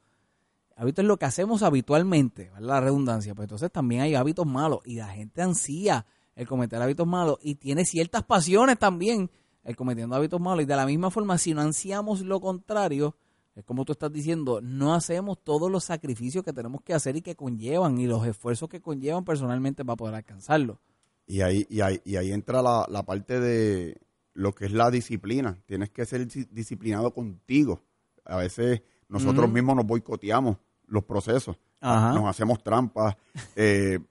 Hábito 0.76 1.00
es 1.00 1.08
lo 1.08 1.16
que 1.16 1.24
hacemos 1.24 1.62
habitualmente, 1.62 2.50
¿verdad? 2.50 2.68
La 2.68 2.80
redundancia. 2.80 3.34
Pues 3.34 3.46
entonces 3.46 3.72
también 3.72 4.02
hay 4.02 4.14
hábitos 4.14 4.44
malos 4.46 4.80
y 4.84 4.96
la 4.96 5.08
gente 5.08 5.40
ansía 5.40 6.04
el 6.34 6.46
cometer 6.46 6.82
hábitos 6.82 7.06
malos 7.06 7.38
y 7.40 7.54
tiene 7.54 7.86
ciertas 7.86 8.24
pasiones 8.24 8.78
también 8.78 9.30
el 9.64 9.76
cometiendo 9.76 10.14
hábitos 10.16 10.40
malos. 10.40 10.62
Y 10.62 10.66
de 10.66 10.76
la 10.76 10.86
misma 10.86 11.10
forma, 11.10 11.38
si 11.38 11.54
no 11.54 11.60
ansiamos 11.60 12.20
lo 12.22 12.40
contrario, 12.40 13.16
es 13.54 13.64
como 13.64 13.84
tú 13.84 13.92
estás 13.92 14.12
diciendo, 14.12 14.60
no 14.62 14.94
hacemos 14.94 15.42
todos 15.42 15.70
los 15.70 15.84
sacrificios 15.84 16.44
que 16.44 16.52
tenemos 16.52 16.82
que 16.82 16.94
hacer 16.94 17.16
y 17.16 17.22
que 17.22 17.34
conllevan 17.36 17.98
y 17.98 18.06
los 18.06 18.26
esfuerzos 18.26 18.68
que 18.68 18.80
conllevan 18.80 19.24
personalmente 19.24 19.84
para 19.84 19.96
poder 19.96 20.14
alcanzarlo. 20.14 20.80
Y 21.26 21.42
ahí, 21.42 21.66
y 21.68 21.80
ahí, 21.80 22.00
y 22.04 22.16
ahí 22.16 22.32
entra 22.32 22.62
la, 22.62 22.86
la 22.88 23.04
parte 23.04 23.38
de 23.38 24.00
lo 24.34 24.52
que 24.54 24.66
es 24.66 24.72
la 24.72 24.90
disciplina. 24.90 25.58
Tienes 25.66 25.90
que 25.90 26.04
ser 26.06 26.26
dis- 26.26 26.48
disciplinado 26.50 27.12
contigo. 27.12 27.82
A 28.24 28.36
veces 28.36 28.82
nosotros 29.08 29.50
mismos 29.50 29.76
nos 29.76 29.86
boicoteamos 29.86 30.56
los 30.86 31.04
procesos. 31.04 31.56
Ajá. 31.80 32.14
Nos 32.14 32.26
hacemos 32.28 32.62
trampas. 32.62 33.16
eh, 33.56 33.98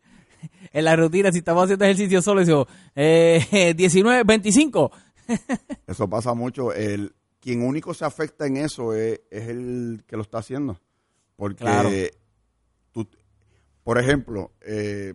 En 0.71 0.85
la 0.85 0.95
rutina, 0.95 1.31
si 1.31 1.39
estamos 1.39 1.63
haciendo 1.63 1.83
ejercicio 1.85 2.21
solo, 2.21 2.39
decimos, 2.39 2.67
eh, 2.95 3.73
19, 3.77 4.23
25. 4.23 4.91
eso 5.87 6.09
pasa 6.09 6.33
mucho. 6.33 6.73
El, 6.73 7.13
quien 7.39 7.61
único 7.63 7.93
se 7.93 8.05
afecta 8.05 8.45
en 8.47 8.57
eso 8.57 8.93
es, 8.93 9.21
es 9.29 9.47
el 9.47 10.03
que 10.07 10.15
lo 10.15 10.23
está 10.23 10.39
haciendo. 10.39 10.79
Porque, 11.35 11.63
Claro. 11.63 11.89
tú, 12.91 13.07
por 13.83 13.97
ejemplo, 13.97 14.51
eh, 14.61 15.13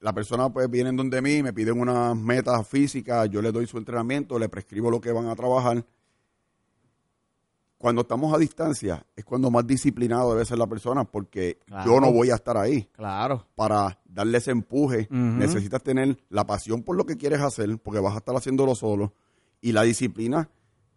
la 0.00 0.12
persona 0.12 0.52
pues 0.52 0.68
viene 0.68 0.92
donde 0.92 1.22
mí, 1.22 1.42
me 1.42 1.52
piden 1.52 1.80
unas 1.80 2.16
metas 2.16 2.66
físicas, 2.68 3.30
yo 3.30 3.40
le 3.40 3.52
doy 3.52 3.66
su 3.66 3.78
entrenamiento, 3.78 4.38
le 4.38 4.48
prescribo 4.48 4.90
lo 4.90 5.00
que 5.00 5.12
van 5.12 5.28
a 5.28 5.36
trabajar. 5.36 5.84
Cuando 7.84 8.00
estamos 8.00 8.32
a 8.32 8.38
distancia 8.38 9.04
es 9.14 9.26
cuando 9.26 9.50
más 9.50 9.66
disciplinado 9.66 10.32
debe 10.32 10.46
ser 10.46 10.56
la 10.56 10.66
persona 10.66 11.04
porque 11.04 11.58
Claro. 11.66 11.84
yo 11.92 12.00
no 12.00 12.10
voy 12.10 12.30
a 12.30 12.36
estar 12.36 12.56
ahí 12.56 12.88
Claro. 12.94 13.46
para 13.54 14.00
darle 14.06 14.38
ese 14.38 14.52
empuje. 14.52 15.06
Necesitas 15.10 15.82
tener 15.82 16.16
la 16.30 16.46
pasión 16.46 16.82
por 16.82 16.96
lo 16.96 17.04
que 17.04 17.18
quieres 17.18 17.42
hacer 17.42 17.76
porque 17.76 18.00
vas 18.00 18.14
a 18.14 18.18
estar 18.20 18.34
haciéndolo 18.34 18.74
solo 18.74 19.12
y 19.60 19.72
la 19.72 19.82
disciplina 19.82 20.48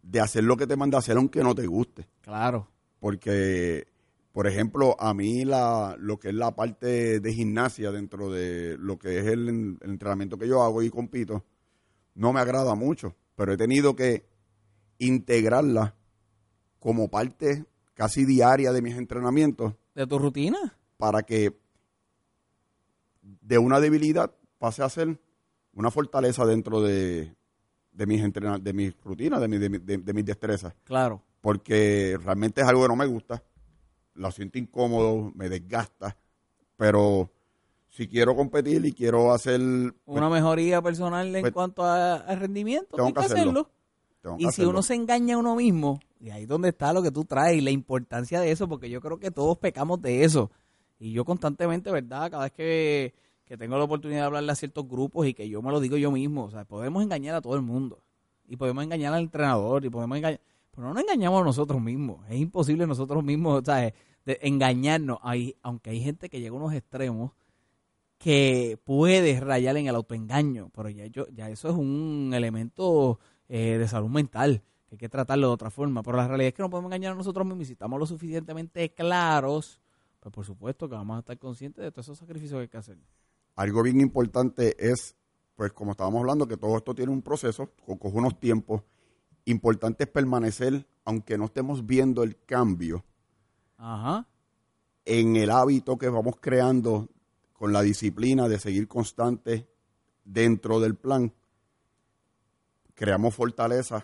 de 0.01 0.21
hacer 0.21 0.45
lo 0.45 0.55
que 0.55 0.65
te 0.65 0.77
manda 0.77 0.97
a 0.97 0.99
hacer 0.99 1.17
aunque 1.17 1.43
no 1.43 1.53
te 1.53 1.67
guste. 1.67 2.07
Claro. 2.21 2.69
Porque, 3.01 3.87
por 4.31 4.47
ejemplo, 4.47 4.95
a 4.97 5.13
mí 5.13 5.43
la, 5.43 5.93
lo 5.99 6.17
que 6.17 6.29
es 6.29 6.35
la 6.35 6.55
parte 6.55 7.19
de 7.19 7.33
gimnasia 7.33 7.91
dentro 7.91 8.31
de 8.31 8.77
lo 8.79 8.97
que 8.97 9.19
es 9.19 9.25
el 9.25 9.77
entrenamiento 9.81 10.37
que 10.37 10.47
yo 10.47 10.63
hago 10.63 10.81
y 10.81 10.89
compito, 10.89 11.43
no 12.15 12.31
me 12.31 12.39
agrada 12.39 12.75
mucho, 12.75 13.13
pero 13.35 13.51
he 13.51 13.57
tenido 13.57 13.93
que 13.93 14.25
integrarla 14.99 15.95
como 16.79 17.09
parte 17.09 17.65
casi 17.93 18.25
diaria 18.25 18.71
de 18.71 18.81
mis 18.81 18.95
entrenamientos 18.95 19.73
¿De 19.95 20.05
tu 20.07 20.19
rutina? 20.19 20.57
para 20.97 21.23
que 21.23 21.57
de 23.21 23.57
una 23.57 23.79
debilidad 23.79 24.31
pase 24.57 24.83
a 24.83 24.89
ser 24.89 25.19
una 25.73 25.91
fortaleza 25.91 26.45
dentro 26.45 26.81
de, 26.81 27.35
de 27.91 28.05
mis 28.05 28.21
de 28.63 28.73
mis 28.73 28.95
rutinas, 29.03 29.41
de, 29.41 29.47
mi- 29.47 29.57
de 29.57 29.69
de- 29.69 29.97
de 29.97 30.13
mis 30.13 30.25
destrezas 30.25 30.73
Claro. 30.83 31.21
porque 31.41 32.17
realmente 32.23 32.61
es 32.61 32.67
algo 32.67 32.83
que 32.83 32.87
no 32.87 32.95
me 32.95 33.05
gusta, 33.05 33.43
lo 34.13 34.31
siento 34.31 34.57
incómodo, 34.57 35.31
me 35.35 35.49
desgasta, 35.49 36.17
pero 36.75 37.31
si 37.89 38.07
quiero 38.07 38.35
competir 38.35 38.85
y 38.85 38.93
quiero 38.93 39.31
hacer, 39.33 39.59
pues, 40.05 40.17
Una 40.17 40.29
mejoría 40.29 40.81
personal 40.81 41.35
en 41.35 41.41
pues, 41.41 41.53
cuanto 41.53 41.83
a, 41.83 42.15
a 42.15 42.35
rendimiento, 42.35 42.95
tengo 42.95 43.09
que 43.09 43.13
que 43.13 43.19
hacerlo. 43.21 43.41
hacerlo. 43.51 43.71
Tengo 44.35 44.39
Y 44.39 44.43
si 44.43 44.47
hacerlo. 44.49 44.71
uno 44.71 44.83
se 44.83 44.95
engaña 44.95 45.35
a 45.35 45.37
uno 45.37 45.55
mismo, 45.55 45.99
y 46.19 46.29
ahí 46.29 46.43
es 46.43 46.47
donde 46.47 46.69
está 46.69 46.93
lo 46.93 47.01
que 47.01 47.11
tú 47.11 47.25
traes 47.25 47.57
y 47.57 47.61
la 47.61 47.71
importancia 47.71 48.41
de 48.41 48.51
eso, 48.51 48.67
porque 48.67 48.89
yo 48.89 49.01
creo 49.01 49.19
que 49.19 49.31
todos 49.31 49.57
pecamos 49.57 50.01
de 50.01 50.23
eso. 50.23 50.51
Y 50.99 51.11
yo 51.11 51.25
constantemente, 51.25 51.91
¿verdad? 51.91 52.31
Cada 52.31 52.43
vez 52.43 52.51
que, 52.53 53.13
que 53.45 53.57
tengo 53.57 53.77
la 53.77 53.83
oportunidad 53.83 54.21
de 54.21 54.25
hablarle 54.25 54.51
a 54.51 54.55
ciertos 54.55 54.87
grupos 54.87 55.27
y 55.27 55.33
que 55.33 55.47
yo 55.47 55.61
me 55.61 55.71
lo 55.71 55.79
digo 55.79 55.97
yo 55.97 56.11
mismo, 56.11 56.45
o 56.45 56.51
sea, 56.51 56.65
podemos 56.65 57.03
engañar 57.03 57.35
a 57.35 57.41
todo 57.41 57.55
el 57.55 57.61
mundo. 57.61 58.01
Y 58.47 58.55
podemos 58.55 58.83
engañar 58.83 59.13
al 59.13 59.23
entrenador 59.23 59.85
y 59.85 59.89
podemos 59.89 60.17
engañar... 60.17 60.39
Pero 60.71 60.87
no 60.87 60.93
nos 60.93 61.03
engañamos 61.03 61.41
a 61.41 61.45
nosotros 61.45 61.81
mismos. 61.81 62.25
Es 62.29 62.39
imposible 62.39 62.85
nosotros 62.85 63.23
mismos, 63.23 63.61
o 63.61 63.65
sea, 63.65 63.93
de 64.25 64.39
engañarnos. 64.41 65.19
Hay, 65.23 65.55
aunque 65.61 65.89
hay 65.89 66.01
gente 66.01 66.29
que 66.29 66.39
llega 66.39 66.53
a 66.53 66.59
unos 66.59 66.73
extremos 66.73 67.31
que 68.17 68.79
puede 68.83 69.39
rayar 69.39 69.77
en 69.77 69.87
el 69.87 69.95
autoengaño, 69.95 70.69
pero 70.75 70.89
ya, 70.89 71.05
yo, 71.07 71.27
ya 71.29 71.49
eso 71.49 71.69
es 71.69 71.75
un 71.75 72.31
elemento 72.33 73.19
eh, 73.49 73.77
de 73.77 73.87
salud 73.87 74.09
mental, 74.09 74.61
que 74.87 74.95
hay 74.95 74.97
que 74.97 75.09
tratarlo 75.09 75.47
de 75.47 75.53
otra 75.53 75.69
forma. 75.69 76.03
Pero 76.03 76.17
la 76.17 76.27
realidad 76.27 76.49
es 76.49 76.53
que 76.53 76.63
no 76.63 76.69
podemos 76.69 76.89
engañar 76.89 77.13
a 77.13 77.15
nosotros 77.15 77.45
mismos 77.45 77.63
y 77.63 77.65
si 77.67 77.73
estamos 77.73 77.99
lo 77.99 78.05
suficientemente 78.05 78.93
claros, 78.93 79.79
pues 80.19 80.33
por 80.33 80.45
supuesto 80.45 80.89
que 80.89 80.95
vamos 80.95 81.17
a 81.17 81.19
estar 81.19 81.37
conscientes 81.37 81.83
de 81.83 81.91
todos 81.91 82.07
esos 82.07 82.17
sacrificios 82.17 82.57
que 82.57 82.61
hay 82.63 82.67
que 82.67 82.77
hacer. 82.77 82.97
Algo 83.55 83.81
bien 83.83 84.01
importante 84.01 84.75
es, 84.77 85.15
pues 85.55 85.73
como 85.73 85.91
estábamos 85.91 86.19
hablando, 86.19 86.47
que 86.47 86.57
todo 86.57 86.77
esto 86.77 86.93
tiene 86.93 87.11
un 87.11 87.21
proceso, 87.21 87.71
coge 87.85 88.17
unos 88.17 88.39
tiempos. 88.39 88.83
Importante 89.45 90.03
es 90.03 90.09
permanecer, 90.09 90.85
aunque 91.05 91.37
no 91.37 91.45
estemos 91.45 91.85
viendo 91.85 92.23
el 92.23 92.37
cambio, 92.45 93.03
Ajá. 93.77 94.27
en 95.05 95.35
el 95.37 95.49
hábito 95.49 95.97
que 95.97 96.09
vamos 96.09 96.35
creando 96.39 97.09
con 97.53 97.73
la 97.73 97.81
disciplina 97.81 98.47
de 98.47 98.59
seguir 98.59 98.87
constante 98.87 99.67
dentro 100.23 100.79
del 100.79 100.95
plan, 100.95 101.33
creamos 102.97 103.35
fortaleza 103.35 104.03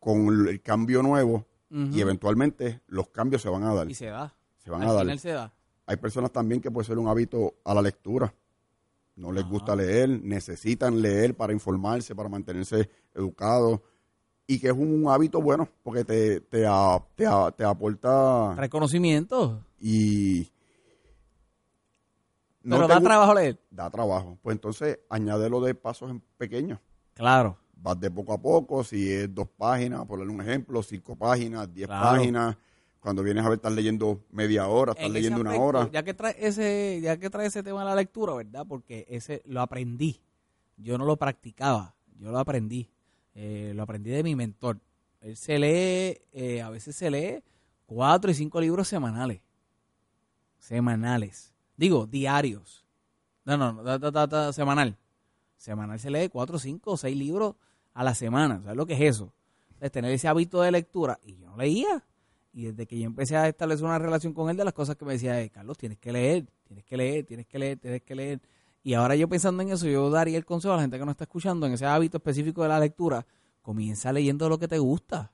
con 0.00 0.48
el 0.48 0.60
cambio 0.60 1.00
nuevo 1.02 1.46
y 1.70 2.00
eventualmente 2.00 2.82
los 2.88 3.08
cambios 3.08 3.40
se 3.42 3.48
van 3.48 3.62
a 3.64 3.72
dar. 3.72 3.88
Y 3.90 3.94
se 3.94 4.06
da. 4.06 4.34
Se 4.58 4.70
van 4.70 4.82
Al 4.82 4.88
a 4.90 4.92
dar. 4.92 5.02
final 5.02 5.18
se 5.20 5.30
da. 5.30 5.52
Hay 5.86 5.96
personas 5.96 6.30
también 6.32 6.60
que 6.60 6.70
puede 6.70 6.86
ser 6.86 6.98
un 6.98 7.08
hábito 7.08 7.54
a 7.64 7.72
la 7.74 7.82
lectura. 7.82 8.32
No 9.16 9.30
les 9.32 9.44
Ajá. 9.44 9.52
gusta 9.52 9.76
leer, 9.76 10.08
necesitan 10.08 11.00
leer 11.00 11.36
para 11.36 11.52
informarse, 11.52 12.14
para 12.16 12.28
mantenerse 12.28 12.90
educados. 13.14 13.80
Y 14.46 14.58
que 14.58 14.66
es 14.68 14.72
un 14.74 15.04
hábito 15.08 15.40
bueno 15.40 15.68
porque 15.82 16.04
te, 16.04 16.40
te, 16.42 16.66
a- 16.66 17.02
te, 17.14 17.26
a- 17.26 17.50
te 17.50 17.64
aporta 17.64 18.54
Reconocimiento. 18.56 19.64
y 19.80 20.50
no 22.62 22.76
pero 22.76 22.88
da 22.88 23.00
trabajo 23.00 23.34
leer. 23.34 23.58
da 23.70 23.90
trabajo. 23.90 24.38
Pues 24.42 24.54
entonces 24.54 24.98
añádelo 25.08 25.60
de 25.60 25.74
pasos 25.74 26.10
en 26.10 26.20
pequeños. 26.36 26.78
Claro. 27.14 27.56
Vas 27.84 28.00
de 28.00 28.10
poco 28.10 28.32
a 28.32 28.38
poco, 28.40 28.82
si 28.82 29.12
es 29.12 29.34
dos 29.34 29.46
páginas, 29.58 30.06
por 30.06 30.18
darle 30.18 30.32
un 30.32 30.40
ejemplo, 30.40 30.82
cinco 30.82 31.16
páginas, 31.16 31.70
diez 31.74 31.86
Claro. 31.86 32.16
páginas. 32.16 32.56
Cuando 32.98 33.22
vienes 33.22 33.44
a 33.44 33.50
ver, 33.50 33.56
estás 33.56 33.74
leyendo 33.74 34.24
media 34.30 34.66
hora, 34.68 34.92
estás 34.92 35.04
En 35.06 35.12
leyendo 35.12 35.42
una 35.42 35.54
hora. 35.54 35.90
Ya 35.92 36.02
que 36.02 36.14
trae 36.14 36.34
ese, 36.38 36.98
ya 37.02 37.18
que 37.18 37.28
trae 37.28 37.46
ese 37.46 37.62
tema 37.62 37.80
de 37.80 37.84
la 37.84 37.94
lectura, 37.94 38.32
¿verdad? 38.32 38.64
Porque 38.66 39.04
ese 39.10 39.42
lo 39.44 39.60
aprendí. 39.60 40.18
Yo 40.78 40.96
no 40.96 41.04
lo 41.04 41.18
practicaba, 41.18 41.94
yo 42.18 42.32
lo 42.32 42.38
aprendí. 42.38 42.88
Eh, 43.34 43.72
lo 43.74 43.82
aprendí 43.82 44.08
de 44.08 44.22
mi 44.22 44.34
mentor. 44.34 44.80
Él 45.20 45.36
se 45.36 45.58
lee, 45.58 46.22
eh, 46.32 46.62
a 46.62 46.70
veces 46.70 46.96
se 46.96 47.10
lee 47.10 47.42
cuatro 47.84 48.30
y 48.30 48.34
cinco 48.34 48.62
libros 48.62 48.88
semanales. 48.88 49.42
Semanales. 50.58 51.52
Digo, 51.76 52.06
diarios. 52.06 52.86
No, 53.44 53.58
no, 53.58 53.74
no, 53.74 53.82
da- 53.82 53.98
da- 53.98 54.10
da- 54.10 54.26
da- 54.26 54.52
semanal. 54.54 54.96
Semanal 55.58 55.98
se 56.00 56.10
lee 56.10 56.30
cuatro, 56.30 56.58
cinco 56.58 56.96
seis 56.96 57.14
libros 57.14 57.56
a 57.94 58.04
la 58.04 58.14
semana. 58.14 58.60
¿Sabes 58.60 58.76
lo 58.76 58.86
que 58.86 58.94
es 58.94 59.00
eso? 59.00 59.32
Es 59.80 59.90
tener 59.90 60.12
ese 60.12 60.28
hábito 60.28 60.60
de 60.60 60.70
lectura. 60.70 61.18
Y 61.22 61.36
yo 61.36 61.48
no 61.48 61.56
leía. 61.56 62.04
Y 62.52 62.66
desde 62.66 62.86
que 62.86 62.98
yo 62.98 63.06
empecé 63.06 63.36
a 63.36 63.48
establecer 63.48 63.84
una 63.84 63.98
relación 63.98 64.32
con 64.32 64.50
él, 64.50 64.56
de 64.56 64.64
las 64.64 64.74
cosas 64.74 64.96
que 64.96 65.04
me 65.04 65.14
decía, 65.14 65.40
eh, 65.40 65.50
Carlos, 65.50 65.76
tienes 65.76 65.98
que 65.98 66.12
leer, 66.12 66.46
tienes 66.64 66.84
que 66.84 66.96
leer, 66.96 67.24
tienes 67.24 67.46
que 67.46 67.58
leer, 67.58 67.78
tienes 67.78 68.02
que 68.02 68.14
leer. 68.14 68.40
Y 68.82 68.94
ahora 68.94 69.16
yo 69.16 69.28
pensando 69.28 69.62
en 69.62 69.70
eso, 69.70 69.86
yo 69.88 70.10
daría 70.10 70.36
el 70.36 70.44
consejo 70.44 70.74
a 70.74 70.76
la 70.76 70.82
gente 70.82 70.98
que 70.98 71.04
no 71.04 71.10
está 71.10 71.24
escuchando, 71.24 71.66
en 71.66 71.72
ese 71.72 71.86
hábito 71.86 72.18
específico 72.18 72.62
de 72.62 72.68
la 72.68 72.78
lectura, 72.78 73.26
comienza 73.62 74.12
leyendo 74.12 74.48
lo 74.48 74.58
que 74.58 74.68
te 74.68 74.78
gusta. 74.78 75.32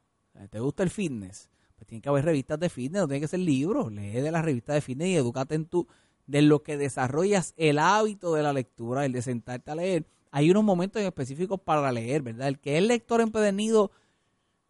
¿Te 0.50 0.60
gusta 0.60 0.82
el 0.82 0.90
fitness? 0.90 1.50
Pues 1.76 1.86
tiene 1.86 2.00
que 2.00 2.08
haber 2.08 2.24
revistas 2.24 2.58
de 2.58 2.70
fitness, 2.70 3.02
no 3.02 3.08
tiene 3.08 3.20
que 3.20 3.28
ser 3.28 3.40
libros. 3.40 3.92
Lee 3.92 4.12
de 4.12 4.30
las 4.30 4.44
revistas 4.44 4.74
de 4.74 4.80
fitness 4.80 5.08
y 5.08 5.16
edúcate 5.16 5.56
en 5.56 5.66
tu, 5.66 5.88
de 6.26 6.42
lo 6.42 6.62
que 6.62 6.76
desarrollas 6.76 7.54
el 7.56 7.78
hábito 7.78 8.34
de 8.34 8.42
la 8.42 8.52
lectura, 8.52 9.04
el 9.04 9.12
de 9.12 9.20
sentarte 9.20 9.70
a 9.70 9.74
leer. 9.74 10.06
Hay 10.30 10.50
unos 10.50 10.64
momentos 10.64 11.02
específicos 11.02 11.60
para 11.60 11.90
leer, 11.92 12.22
¿verdad? 12.22 12.48
El 12.48 12.58
que 12.58 12.78
es 12.78 12.84
lector 12.84 13.20
empedernido, 13.20 13.90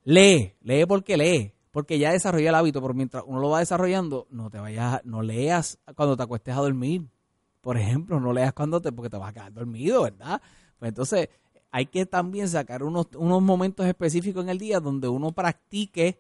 lee, 0.05 0.55
lee 0.63 0.87
porque 0.87 1.17
lee, 1.17 1.53
porque 1.71 1.99
ya 1.99 2.13
desarrolla 2.13 2.49
el 2.49 2.55
hábito, 2.55 2.81
pero 2.81 2.95
mientras 2.95 3.25
uno 3.27 3.41
lo 3.41 3.51
va 3.51 3.61
desarrollando, 3.61 4.27
no 4.31 4.51
te 4.51 4.59
vayas, 4.59 5.01
no 5.05 5.23
leas 5.23 5.79
cuando 5.95 6.17
te 6.17 6.23
acuestes 6.23 6.55
a 6.55 6.61
dormir. 6.61 7.07
Por 7.61 7.77
ejemplo, 7.77 8.19
no 8.21 8.33
leas 8.33 8.55
cuando 8.55 8.81
te, 8.81 8.91
porque 8.91 9.11
te 9.11 9.19
vas 9.19 9.31
a 9.31 9.33
quedar 9.35 9.53
dormido, 9.53 10.03
¿verdad? 10.03 10.41
Pues 10.79 10.89
entonces, 10.89 11.29
hay 11.71 11.87
que 11.87 12.07
también 12.07 12.49
sacar 12.49 12.83
unos, 12.83 13.09
unos 13.17 13.43
momentos 13.43 13.87
específicos 13.87 14.43
en 14.43 14.49
el 14.49 14.59
día 14.59 14.81
donde 14.81 15.09
uno 15.09 15.33
practique 15.33 16.19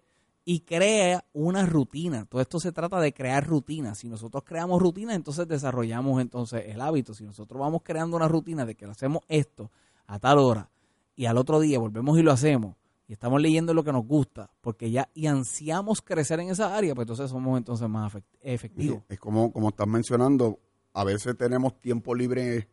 y 0.53 0.61
crea 0.63 1.25
una 1.33 1.65
rutina. 1.65 2.25
Todo 2.25 2.41
esto 2.41 2.59
se 2.59 2.73
trata 2.73 2.99
de 2.99 3.13
crear 3.13 3.47
rutinas. 3.47 3.99
Si 3.99 4.09
nosotros 4.09 4.43
creamos 4.45 4.83
rutinas, 4.83 5.15
entonces 5.15 5.47
desarrollamos 5.47 6.21
entonces 6.21 6.65
el 6.67 6.81
hábito. 6.81 7.15
Si 7.15 7.23
nosotros 7.23 7.61
vamos 7.61 7.83
creando 7.85 8.17
una 8.17 8.27
rutina 8.27 8.67
de 8.67 8.75
que 8.75 8.85
hacemos 8.85 9.23
esto 9.29 9.71
a 10.09 10.19
tal 10.19 10.39
hora 10.39 10.69
y 11.15 11.27
al 11.27 11.39
otro 11.39 11.61
día 11.61 11.79
volvemos 11.79 12.19
y 12.19 12.23
lo 12.23 12.33
hacemos 12.33 12.75
y 13.07 13.13
estamos 13.13 13.41
leyendo 13.41 13.75
lo 13.75 13.85
que 13.85 13.93
nos 13.93 14.05
gusta, 14.05 14.51
porque 14.61 14.91
ya 14.91 15.09
y 15.15 15.29
ansiamos 15.29 16.03
crecer 16.03 16.41
en 16.41 16.51
esa 16.51 16.77
área, 16.77 16.97
pues 16.97 17.05
entonces 17.05 17.31
somos 17.31 17.57
entonces 17.57 17.89
más 17.89 18.13
efect- 18.13 18.25
efectivos. 18.41 19.03
Es 19.09 19.21
como, 19.21 19.53
como 19.53 19.69
estás 19.69 19.87
mencionando, 19.87 20.59
a 20.95 21.05
veces 21.05 21.37
tenemos 21.39 21.81
tiempo 21.81 22.13
libre 22.13 22.69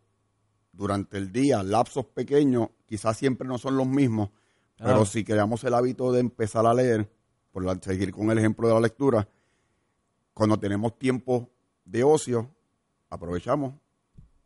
durante 0.71 1.17
el 1.19 1.31
día, 1.31 1.61
lapsos 1.61 2.05
pequeños, 2.07 2.69
quizás 2.87 3.17
siempre 3.17 3.47
no 3.47 3.59
son 3.59 3.77
los 3.77 3.85
mismos, 3.87 4.29
Claro. 4.77 4.93
pero 4.93 5.05
si 5.05 5.23
creamos 5.23 5.63
el 5.63 5.75
hábito 5.75 6.11
de 6.11 6.21
empezar 6.21 6.65
a 6.65 6.73
leer, 6.73 7.11
por 7.57 7.65
la- 7.65 7.79
seguir 7.81 8.11
con 8.11 8.29
el 8.29 8.37
ejemplo 8.37 8.67
de 8.67 8.73
la 8.75 8.79
lectura, 8.79 9.27
cuando 10.35 10.59
tenemos 10.59 10.95
tiempo 10.99 11.49
de 11.85 12.03
ocio, 12.03 12.51
aprovechamos 13.09 13.73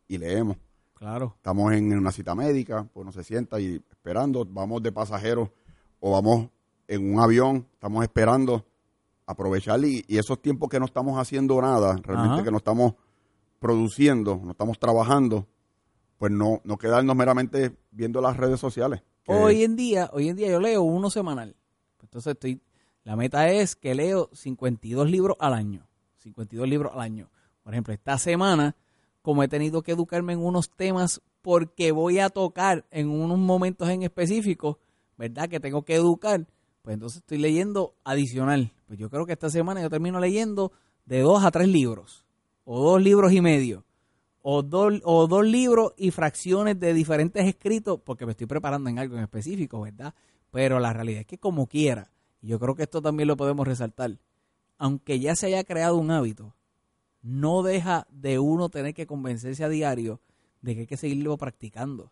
y 0.08 0.16
leemos. 0.16 0.56
Claro. 0.94 1.34
Estamos 1.36 1.74
en 1.74 1.92
una 1.92 2.10
cita 2.10 2.34
médica, 2.34 2.84
pues 2.90 3.02
uno 3.02 3.12
se 3.12 3.22
sienta 3.22 3.60
y 3.60 3.82
esperando, 3.90 4.46
vamos 4.46 4.82
de 4.82 4.92
pasajeros 4.92 5.50
o 6.00 6.12
vamos 6.12 6.48
en 6.88 7.12
un 7.12 7.20
avión, 7.20 7.66
estamos 7.74 8.02
esperando, 8.02 8.64
aprovechar 9.26 9.84
y, 9.84 10.02
y 10.08 10.16
esos 10.16 10.40
tiempos 10.40 10.70
que 10.70 10.78
no 10.80 10.86
estamos 10.86 11.18
haciendo 11.18 11.60
nada, 11.60 11.98
realmente 12.02 12.36
Ajá. 12.36 12.44
que 12.44 12.50
no 12.50 12.56
estamos 12.56 12.94
produciendo, 13.58 14.40
no 14.42 14.52
estamos 14.52 14.78
trabajando, 14.78 15.46
pues 16.16 16.32
no, 16.32 16.62
no 16.64 16.78
quedarnos 16.78 17.14
meramente 17.14 17.76
viendo 17.90 18.22
las 18.22 18.38
redes 18.38 18.58
sociales. 18.58 19.02
Hoy 19.26 19.64
en 19.64 19.76
día, 19.76 20.08
hoy 20.14 20.30
en 20.30 20.36
día 20.36 20.48
yo 20.50 20.60
leo 20.60 20.80
uno 20.80 21.10
semanal. 21.10 21.54
Entonces 22.00 22.32
estoy, 22.32 22.58
la 23.04 23.16
meta 23.16 23.50
es 23.50 23.76
que 23.76 23.94
leo 23.94 24.30
52 24.32 25.10
libros 25.10 25.36
al 25.40 25.54
año. 25.54 25.86
52 26.18 26.68
libros 26.68 26.92
al 26.94 27.00
año. 27.00 27.30
Por 27.62 27.74
ejemplo, 27.74 27.92
esta 27.94 28.18
semana, 28.18 28.76
como 29.22 29.42
he 29.42 29.48
tenido 29.48 29.82
que 29.82 29.92
educarme 29.92 30.32
en 30.32 30.40
unos 30.40 30.70
temas 30.70 31.20
porque 31.42 31.92
voy 31.92 32.18
a 32.18 32.30
tocar 32.30 32.86
en 32.90 33.08
unos 33.08 33.38
momentos 33.38 33.88
en 33.88 34.02
específico, 34.02 34.78
¿verdad? 35.16 35.48
Que 35.48 35.60
tengo 35.60 35.84
que 35.84 35.94
educar, 35.94 36.46
pues 36.82 36.94
entonces 36.94 37.18
estoy 37.18 37.38
leyendo 37.38 37.94
adicional. 38.04 38.72
Pues 38.86 38.98
yo 38.98 39.10
creo 39.10 39.26
que 39.26 39.32
esta 39.32 39.50
semana 39.50 39.82
yo 39.82 39.90
termino 39.90 40.20
leyendo 40.20 40.72
de 41.04 41.20
dos 41.20 41.44
a 41.44 41.50
tres 41.50 41.68
libros, 41.68 42.24
o 42.64 42.82
dos 42.82 43.02
libros 43.02 43.32
y 43.32 43.40
medio 43.40 43.84
o 44.42 44.62
dos, 44.62 45.00
o 45.04 45.26
dos 45.26 45.46
libros 45.46 45.94
y 45.96 46.10
fracciones 46.10 46.78
de 46.78 46.92
diferentes 46.92 47.46
escritos, 47.46 48.00
porque 48.04 48.26
me 48.26 48.32
estoy 48.32 48.46
preparando 48.46 48.90
en 48.90 48.98
algo 48.98 49.16
en 49.16 49.22
específico, 49.22 49.80
¿verdad? 49.80 50.14
Pero 50.50 50.80
la 50.80 50.92
realidad 50.92 51.20
es 51.20 51.26
que 51.26 51.38
como 51.38 51.66
quiera, 51.66 52.10
yo 52.42 52.58
creo 52.58 52.74
que 52.74 52.82
esto 52.82 53.00
también 53.00 53.28
lo 53.28 53.36
podemos 53.36 53.66
resaltar, 53.66 54.18
aunque 54.78 55.18
ya 55.20 55.34
se 55.36 55.46
haya 55.46 55.64
creado 55.64 55.96
un 55.96 56.10
hábito, 56.10 56.54
no 57.22 57.62
deja 57.62 58.06
de 58.10 58.38
uno 58.38 58.68
tener 58.68 58.94
que 58.94 59.06
convencerse 59.06 59.62
a 59.64 59.68
diario 59.68 60.20
de 60.60 60.74
que 60.74 60.80
hay 60.82 60.86
que 60.86 60.96
seguirlo 60.96 61.36
practicando. 61.38 62.10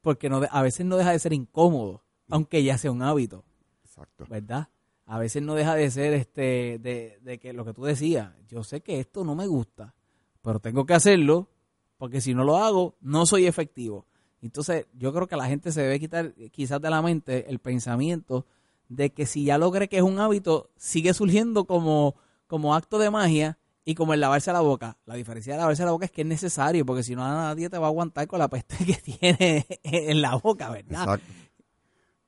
Porque 0.00 0.28
no 0.28 0.40
de- 0.40 0.48
a 0.50 0.62
veces 0.62 0.86
no 0.86 0.96
deja 0.96 1.12
de 1.12 1.18
ser 1.18 1.32
incómodo, 1.32 2.02
aunque 2.30 2.62
ya 2.64 2.78
sea 2.78 2.90
un 2.90 3.02
hábito. 3.02 3.44
Exacto. 3.84 4.26
¿verdad? 4.28 4.68
A 5.06 5.18
veces 5.18 5.42
no 5.42 5.54
deja 5.54 5.74
de 5.74 5.90
ser 5.90 6.14
este 6.14 6.78
de, 6.80 7.18
de 7.22 7.38
que 7.38 7.52
lo 7.52 7.64
que 7.64 7.74
tú 7.74 7.84
decías, 7.84 8.32
yo 8.48 8.62
sé 8.62 8.80
que 8.80 9.00
esto 9.00 9.24
no 9.24 9.34
me 9.34 9.46
gusta, 9.46 9.94
pero 10.42 10.60
tengo 10.60 10.86
que 10.86 10.94
hacerlo 10.94 11.48
porque 11.96 12.20
si 12.20 12.32
no 12.34 12.44
lo 12.44 12.56
hago 12.58 12.94
no 13.00 13.26
soy 13.26 13.46
efectivo. 13.46 14.06
Entonces, 14.40 14.86
yo 14.94 15.12
creo 15.12 15.26
que 15.26 15.34
la 15.36 15.46
gente 15.48 15.72
se 15.72 15.82
debe 15.82 15.98
quitar 15.98 16.32
quizás 16.52 16.80
de 16.80 16.90
la 16.90 17.02
mente 17.02 17.50
el 17.50 17.58
pensamiento 17.58 18.46
de 18.88 19.10
que 19.12 19.26
si 19.26 19.44
ya 19.44 19.58
lo 19.58 19.70
cree 19.70 19.88
que 19.88 19.98
es 19.98 20.02
un 20.02 20.18
hábito, 20.18 20.70
sigue 20.76 21.14
surgiendo 21.14 21.66
como, 21.66 22.16
como 22.46 22.74
acto 22.74 22.98
de 22.98 23.10
magia 23.10 23.58
y 23.84 23.94
como 23.94 24.14
el 24.14 24.20
lavarse 24.20 24.52
la 24.52 24.60
boca. 24.60 24.98
La 25.06 25.14
diferencia 25.14 25.54
de 25.54 25.60
lavarse 25.60 25.84
la 25.84 25.92
boca 25.92 26.06
es 26.06 26.10
que 26.10 26.22
es 26.22 26.26
necesario, 26.26 26.84
porque 26.84 27.02
si 27.02 27.14
no 27.14 27.22
nadie 27.22 27.70
te 27.70 27.78
va 27.78 27.86
a 27.86 27.88
aguantar 27.88 28.26
con 28.26 28.38
la 28.38 28.48
peste 28.48 28.76
que 28.84 28.94
tiene 28.94 29.66
en 29.82 30.20
la 30.20 30.36
boca, 30.36 30.70
¿verdad? 30.70 31.02
Exacto. 31.02 31.32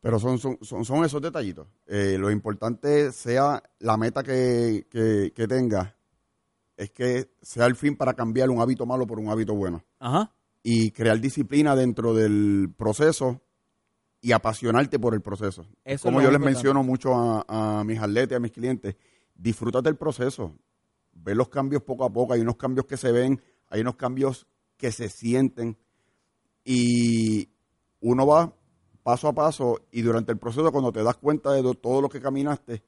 Pero 0.00 0.18
son, 0.18 0.38
son, 0.38 0.58
son, 0.62 0.84
son 0.84 1.04
esos 1.04 1.20
detallitos. 1.20 1.68
Eh, 1.86 2.16
lo 2.18 2.30
importante 2.30 3.12
sea 3.12 3.62
la 3.80 3.98
meta 3.98 4.22
que, 4.22 4.86
que, 4.90 5.32
que 5.34 5.46
tenga, 5.46 5.94
es 6.78 6.90
que 6.90 7.30
sea 7.42 7.66
el 7.66 7.76
fin 7.76 7.94
para 7.96 8.14
cambiar 8.14 8.48
un 8.48 8.62
hábito 8.62 8.86
malo 8.86 9.06
por 9.06 9.18
un 9.18 9.28
hábito 9.28 9.54
bueno. 9.54 9.84
Ajá. 9.98 10.32
Y 10.62 10.90
crear 10.92 11.20
disciplina 11.20 11.76
dentro 11.76 12.14
del 12.14 12.72
proceso 12.76 13.42
y 14.20 14.32
apasionarte 14.32 14.98
por 14.98 15.14
el 15.14 15.22
proceso. 15.22 15.66
Eso 15.84 16.04
Como 16.04 16.20
yo 16.20 16.30
les 16.30 16.40
menciono 16.40 16.82
mucho 16.82 17.14
a, 17.14 17.44
a 17.80 17.84
mis 17.84 17.98
atletas 17.98 18.32
y 18.32 18.34
a 18.36 18.40
mis 18.40 18.52
clientes, 18.52 18.96
disfrútate 19.34 19.88
el 19.88 19.96
proceso. 19.96 20.54
Ve 21.12 21.34
los 21.34 21.48
cambios 21.48 21.82
poco 21.82 22.04
a 22.04 22.10
poco. 22.10 22.34
Hay 22.34 22.40
unos 22.40 22.56
cambios 22.56 22.86
que 22.86 22.96
se 22.96 23.12
ven 23.12 23.40
hay 23.70 23.80
unos 23.80 23.94
cambios 23.94 24.46
que 24.76 24.92
se 24.92 25.08
sienten 25.08 25.78
y 26.64 27.48
uno 28.00 28.26
va 28.26 28.52
paso 29.02 29.28
a 29.28 29.32
paso 29.32 29.80
y 29.92 30.02
durante 30.02 30.32
el 30.32 30.38
proceso 30.38 30.70
cuando 30.72 30.92
te 30.92 31.02
das 31.02 31.16
cuenta 31.16 31.52
de 31.52 31.62
todo 31.76 32.02
lo 32.02 32.08
que 32.08 32.20
caminaste, 32.20 32.82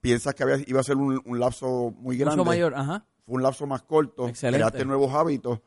piensas 0.00 0.34
que 0.34 0.42
había, 0.42 0.58
iba 0.66 0.80
a 0.80 0.84
ser 0.84 0.96
un, 0.96 1.22
lapso 1.40 1.92
muy 1.98 2.16
grande. 2.16 2.36
Mucho 2.36 2.48
mayor, 2.50 2.74
ajá. 2.74 3.06
Fue 3.24 3.34
un 3.34 3.42
lapso 3.42 3.66
más 3.66 3.82
corto, 3.82 4.28
Excelente. 4.28 4.58
creaste 4.58 4.84
nuevos 4.84 5.12
hábitos 5.14 5.60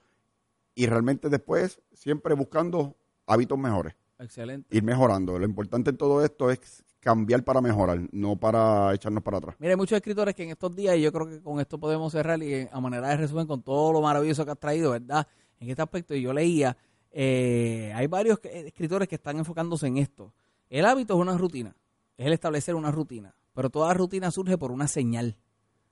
y 0.76 0.86
realmente 0.86 1.30
después 1.30 1.82
siempre 1.92 2.36
buscando 2.36 2.96
hábitos 3.26 3.58
mejores. 3.58 3.96
Excelente. 4.22 4.76
Ir 4.76 4.84
mejorando. 4.84 5.38
Lo 5.38 5.46
importante 5.46 5.90
en 5.90 5.98
todo 5.98 6.24
esto 6.24 6.50
es 6.52 6.84
cambiar 7.00 7.44
para 7.44 7.60
mejorar, 7.62 8.00
no 8.12 8.36
para 8.36 8.94
echarnos 8.94 9.24
para 9.24 9.38
atrás. 9.38 9.56
Mira, 9.60 9.74
hay 9.74 9.78
muchos 9.78 9.96
escritores 9.96 10.36
que 10.36 10.44
en 10.44 10.52
estos 10.52 10.76
días, 10.76 10.96
y 10.96 11.02
yo 11.02 11.12
creo 11.12 11.28
que 11.28 11.42
con 11.42 11.60
esto 11.60 11.80
podemos 11.80 12.12
cerrar 12.12 12.42
y 12.42 12.68
a 12.72 12.80
manera 12.80 13.10
de 13.10 13.18
resumen 13.18 13.48
con 13.48 13.64
todo 13.64 13.92
lo 13.92 14.02
maravilloso 14.02 14.46
que 14.46 14.52
has 14.52 14.60
traído, 14.60 14.92
¿verdad? 14.92 15.28
En 15.60 15.70
este 15.70 15.82
aspecto, 15.82 16.14
yo 16.16 16.32
leía, 16.32 16.78
eh, 17.12 17.92
hay 17.96 18.08
varios 18.08 18.40
escritores 18.44 19.08
que 19.08 19.16
están 19.16 19.38
enfocándose 19.38 19.88
en 19.88 19.98
esto. 19.98 20.32
El 20.70 20.86
hábito 20.86 21.16
es 21.16 21.20
una 21.20 21.38
rutina, 21.38 21.76
es 22.18 22.28
el 22.28 22.34
establecer 22.34 22.76
una 22.76 22.92
rutina, 22.92 23.36
pero 23.54 23.72
toda 23.72 23.94
rutina 23.94 24.30
surge 24.30 24.58
por 24.58 24.72
una 24.72 24.88
señal. 24.88 25.38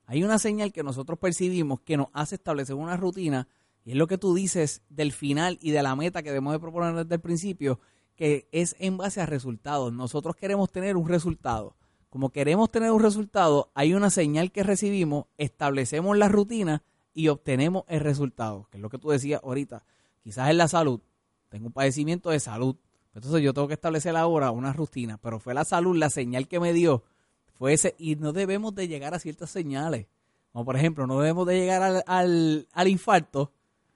Hay 0.05 0.23
una 0.23 0.37
señal 0.37 0.71
que 0.71 0.83
nosotros 0.83 1.17
percibimos 1.19 1.81
que 1.81 1.97
nos 1.97 2.07
hace 2.13 2.35
establecer 2.35 2.75
una 2.75 2.95
rutina, 2.97 3.47
y 3.83 3.91
es 3.91 3.97
lo 3.97 4.05
que 4.05 4.19
tú 4.19 4.35
dices 4.35 4.83
del 4.89 5.11
final 5.11 5.57
y 5.61 5.71
de 5.71 5.81
la 5.81 5.95
meta 5.95 6.21
que 6.21 6.29
debemos 6.29 6.53
de 6.53 6.59
proponer 6.59 6.93
desde 6.93 7.15
el 7.15 7.21
principio, 7.21 7.79
que 8.19 8.49
es 8.51 8.75
en 8.79 8.97
base 8.97 9.21
a 9.21 9.25
resultados. 9.25 9.93
Nosotros 9.93 10.35
queremos 10.35 10.69
tener 10.69 10.97
un 10.97 11.07
resultado. 11.07 11.77
Como 12.09 12.31
queremos 12.31 12.69
tener 12.69 12.91
un 12.91 13.01
resultado, 13.01 13.71
hay 13.75 13.93
una 13.93 14.09
señal 14.09 14.51
que 14.51 14.61
recibimos, 14.61 15.27
establecemos 15.37 16.17
la 16.17 16.27
rutina 16.27 16.83
y 17.13 17.29
obtenemos 17.29 17.85
el 17.87 18.01
resultado, 18.01 18.67
que 18.69 18.75
es 18.75 18.81
lo 18.81 18.89
que 18.89 18.97
tú 18.97 19.11
decías 19.11 19.39
ahorita. 19.41 19.85
Quizás 20.21 20.49
en 20.49 20.57
la 20.57 20.67
salud, 20.67 20.99
tengo 21.47 21.67
un 21.67 21.71
padecimiento 21.71 22.29
de 22.29 22.41
salud, 22.41 22.75
entonces 23.15 23.41
yo 23.41 23.53
tengo 23.53 23.69
que 23.69 23.75
establecer 23.75 24.17
ahora 24.17 24.51
una 24.51 24.73
rutina, 24.73 25.17
pero 25.17 25.39
fue 25.39 25.53
la 25.53 25.63
salud 25.63 25.95
la 25.95 26.09
señal 26.09 26.49
que 26.49 26.59
me 26.59 26.73
dio, 26.73 27.05
fue 27.53 27.71
ese, 27.71 27.95
y 27.97 28.17
no 28.17 28.33
debemos 28.33 28.75
de 28.75 28.89
llegar 28.89 29.13
a 29.13 29.19
ciertas 29.19 29.49
señales. 29.49 30.07
Como 30.51 30.65
por 30.65 30.75
ejemplo, 30.75 31.07
no 31.07 31.21
debemos 31.21 31.47
de 31.47 31.57
llegar 31.57 31.81
al, 31.81 32.03
al, 32.05 32.67
al 32.73 32.87
infarto 32.89 33.53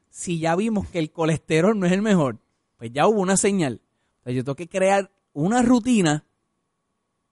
si 0.10 0.40
ya 0.40 0.56
vimos 0.56 0.88
que 0.88 1.00
el 1.00 1.12
colesterol 1.12 1.78
no 1.78 1.88
es 1.88 1.92
el 1.92 2.02
mejor, 2.02 2.38
pues 2.78 2.90
ya 2.94 3.06
hubo 3.06 3.20
una 3.20 3.36
señal 3.36 3.82
yo 4.26 4.44
tengo 4.44 4.56
que 4.56 4.70
crear 4.70 5.12
una 5.34 5.62
rutina 5.62 6.24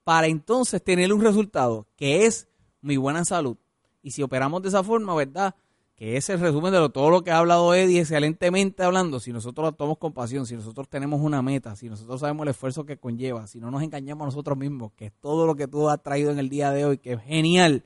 para 0.04 0.28
entonces 0.28 0.84
tener 0.84 1.14
un 1.14 1.22
resultado, 1.22 1.88
que 1.96 2.26
es 2.26 2.48
mi 2.82 2.98
buena 2.98 3.24
salud. 3.24 3.58
Y 4.02 4.12
si 4.12 4.24
operamos 4.24 4.62
de 4.62 4.70
esa 4.70 4.84
forma, 4.84 5.14
¿verdad? 5.16 5.56
Que 5.96 6.18
es 6.18 6.28
el 6.30 6.40
resumen 6.40 6.74
de 6.74 6.90
todo 6.90 7.12
lo 7.12 7.24
que 7.24 7.30
ha 7.30 7.38
hablado 7.38 7.76
Eddie, 7.76 8.00
excelentemente 8.00 8.84
hablando. 8.84 9.20
Si 9.20 9.32
nosotros 9.32 9.68
actuamos 9.70 10.00
con 10.00 10.14
pasión, 10.14 10.48
si 10.48 10.56
nosotros 10.56 10.90
tenemos 10.90 11.22
una 11.22 11.44
meta, 11.44 11.76
si 11.76 11.88
nosotros 11.88 12.20
sabemos 12.20 12.44
el 12.44 12.50
esfuerzo 12.50 12.86
que 12.86 12.98
conlleva, 12.98 13.46
si 13.46 13.60
no 13.60 13.70
nos 13.70 13.84
engañamos 13.84 14.24
a 14.24 14.26
nosotros 14.26 14.58
mismos, 14.58 14.92
que 14.94 15.06
es 15.06 15.14
todo 15.22 15.46
lo 15.46 15.56
que 15.56 15.68
tú 15.68 15.88
has 15.90 16.02
traído 16.02 16.32
en 16.32 16.40
el 16.40 16.50
día 16.50 16.72
de 16.72 16.86
hoy, 16.86 16.98
que 16.98 17.14
es 17.14 17.22
genial. 17.22 17.84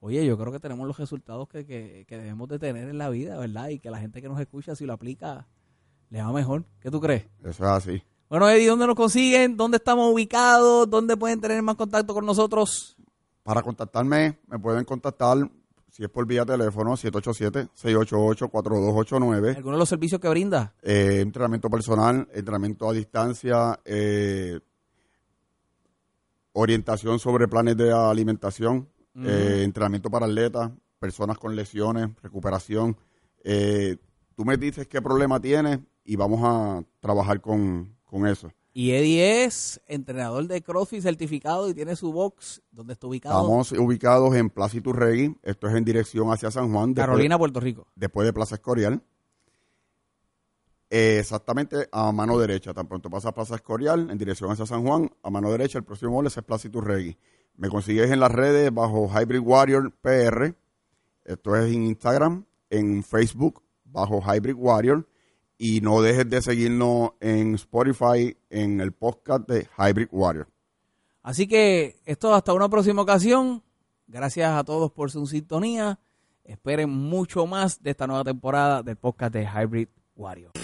Oye, 0.00 0.24
yo 0.24 0.38
creo 0.38 0.52
que 0.52 0.60
tenemos 0.60 0.86
los 0.86 0.96
resultados 0.96 1.48
que, 1.48 1.66
que, 1.66 2.04
que 2.06 2.16
debemos 2.16 2.48
de 2.48 2.60
tener 2.60 2.88
en 2.88 2.98
la 2.98 3.10
vida, 3.10 3.36
¿verdad? 3.36 3.70
Y 3.70 3.80
que 3.80 3.90
la 3.90 3.98
gente 3.98 4.22
que 4.22 4.28
nos 4.28 4.38
escucha, 4.38 4.76
si 4.76 4.86
lo 4.86 4.92
aplica, 4.92 5.48
le 6.10 6.22
va 6.22 6.32
mejor. 6.32 6.64
¿Qué 6.80 6.92
tú 6.92 7.00
crees? 7.00 7.24
Eso 7.40 7.64
es 7.64 7.70
así. 7.70 8.02
Bueno, 8.30 8.48
Eddie, 8.50 8.68
¿dónde 8.68 8.86
nos 8.86 8.94
consiguen? 8.94 9.56
¿Dónde 9.56 9.78
estamos 9.78 10.12
ubicados? 10.12 10.90
¿Dónde 10.90 11.16
pueden 11.16 11.40
tener 11.40 11.62
más 11.62 11.76
contacto 11.76 12.12
con 12.12 12.26
nosotros? 12.26 12.94
Para 13.42 13.62
contactarme, 13.62 14.38
me 14.48 14.58
pueden 14.58 14.84
contactar, 14.84 15.50
si 15.90 16.04
es 16.04 16.10
por 16.10 16.26
vía 16.26 16.44
teléfono, 16.44 16.92
787-688-4289. 16.92 19.56
¿Alguno 19.56 19.76
de 19.76 19.78
los 19.78 19.88
servicios 19.88 20.20
que 20.20 20.28
brinda? 20.28 20.74
Eh, 20.82 21.20
entrenamiento 21.22 21.70
personal, 21.70 22.28
entrenamiento 22.34 22.90
a 22.90 22.92
distancia, 22.92 23.80
eh, 23.86 24.60
orientación 26.52 27.18
sobre 27.18 27.48
planes 27.48 27.78
de 27.78 27.90
alimentación, 27.90 28.90
eh, 29.24 29.62
entrenamiento 29.64 30.10
para 30.10 30.26
atletas, 30.26 30.70
personas 30.98 31.38
con 31.38 31.56
lesiones, 31.56 32.10
recuperación. 32.22 32.94
tú 34.34 34.44
me 34.44 34.58
dices 34.58 34.86
qué 34.86 35.00
problema 35.00 35.40
tienes 35.40 35.78
y 36.04 36.16
vamos 36.16 36.42
a 36.44 36.84
trabajar 37.00 37.40
con, 37.40 37.96
con 38.08 38.26
eso. 38.26 38.50
Y 38.72 38.92
Eddie 38.92 39.44
es 39.44 39.80
entrenador 39.86 40.46
de 40.46 40.62
CrossFit 40.62 41.02
certificado 41.02 41.68
y 41.68 41.74
tiene 41.74 41.96
su 41.96 42.12
box 42.12 42.62
donde 42.70 42.92
está 42.92 43.06
ubicado. 43.06 43.40
Estamos 43.40 43.72
ubicados 43.72 44.34
en 44.36 44.50
Plaza 44.50 44.76
Iturregui, 44.76 45.36
esto 45.42 45.68
es 45.68 45.74
en 45.74 45.84
dirección 45.84 46.30
hacia 46.30 46.50
San 46.50 46.72
Juan. 46.72 46.94
Carolina, 46.94 47.38
Puerto 47.38 47.60
Rico. 47.60 47.86
Después 47.94 48.26
de 48.26 48.32
Plaza 48.32 48.56
Escorial. 48.56 49.02
Eh, 50.90 51.18
exactamente 51.20 51.88
a 51.92 52.12
mano 52.12 52.38
derecha, 52.38 52.72
tan 52.72 52.86
pronto 52.86 53.10
pasa 53.10 53.32
Plaza 53.32 53.56
Escorial, 53.56 54.10
en 54.10 54.16
dirección 54.16 54.50
hacia 54.50 54.64
San 54.64 54.86
Juan, 54.86 55.10
a 55.22 55.28
mano 55.28 55.50
derecha, 55.50 55.78
el 55.78 55.84
próximo 55.84 56.12
mall 56.12 56.26
es 56.26 56.34
Plaza 56.34 56.68
Iturregui. 56.68 57.18
Me 57.56 57.68
consigues 57.68 58.10
en 58.10 58.20
las 58.20 58.32
redes 58.32 58.72
bajo 58.72 59.10
Hybrid 59.10 59.40
Warrior 59.40 59.92
PR, 60.00 60.54
esto 61.24 61.56
es 61.56 61.74
en 61.74 61.82
Instagram, 61.82 62.44
en 62.70 63.02
Facebook 63.02 63.62
bajo 63.84 64.22
Hybrid 64.22 64.54
Warrior 64.56 65.06
y 65.58 65.80
no 65.80 66.00
dejes 66.00 66.30
de 66.30 66.40
seguirnos 66.40 67.10
en 67.20 67.56
Spotify 67.56 68.36
en 68.48 68.80
el 68.80 68.92
podcast 68.92 69.48
de 69.48 69.68
Hybrid 69.76 70.08
Warrior. 70.12 70.48
Así 71.22 71.46
que 71.46 71.96
esto 72.06 72.32
hasta 72.32 72.54
una 72.54 72.68
próxima 72.68 73.02
ocasión. 73.02 73.62
Gracias 74.06 74.50
a 74.50 74.64
todos 74.64 74.90
por 74.92 75.10
su 75.10 75.26
sintonía. 75.26 75.98
Esperen 76.44 76.88
mucho 76.88 77.46
más 77.46 77.82
de 77.82 77.90
esta 77.90 78.06
nueva 78.06 78.24
temporada 78.24 78.82
del 78.82 78.96
podcast 78.96 79.34
de 79.34 79.44
Hybrid 79.44 79.88
Warrior. 80.16 80.57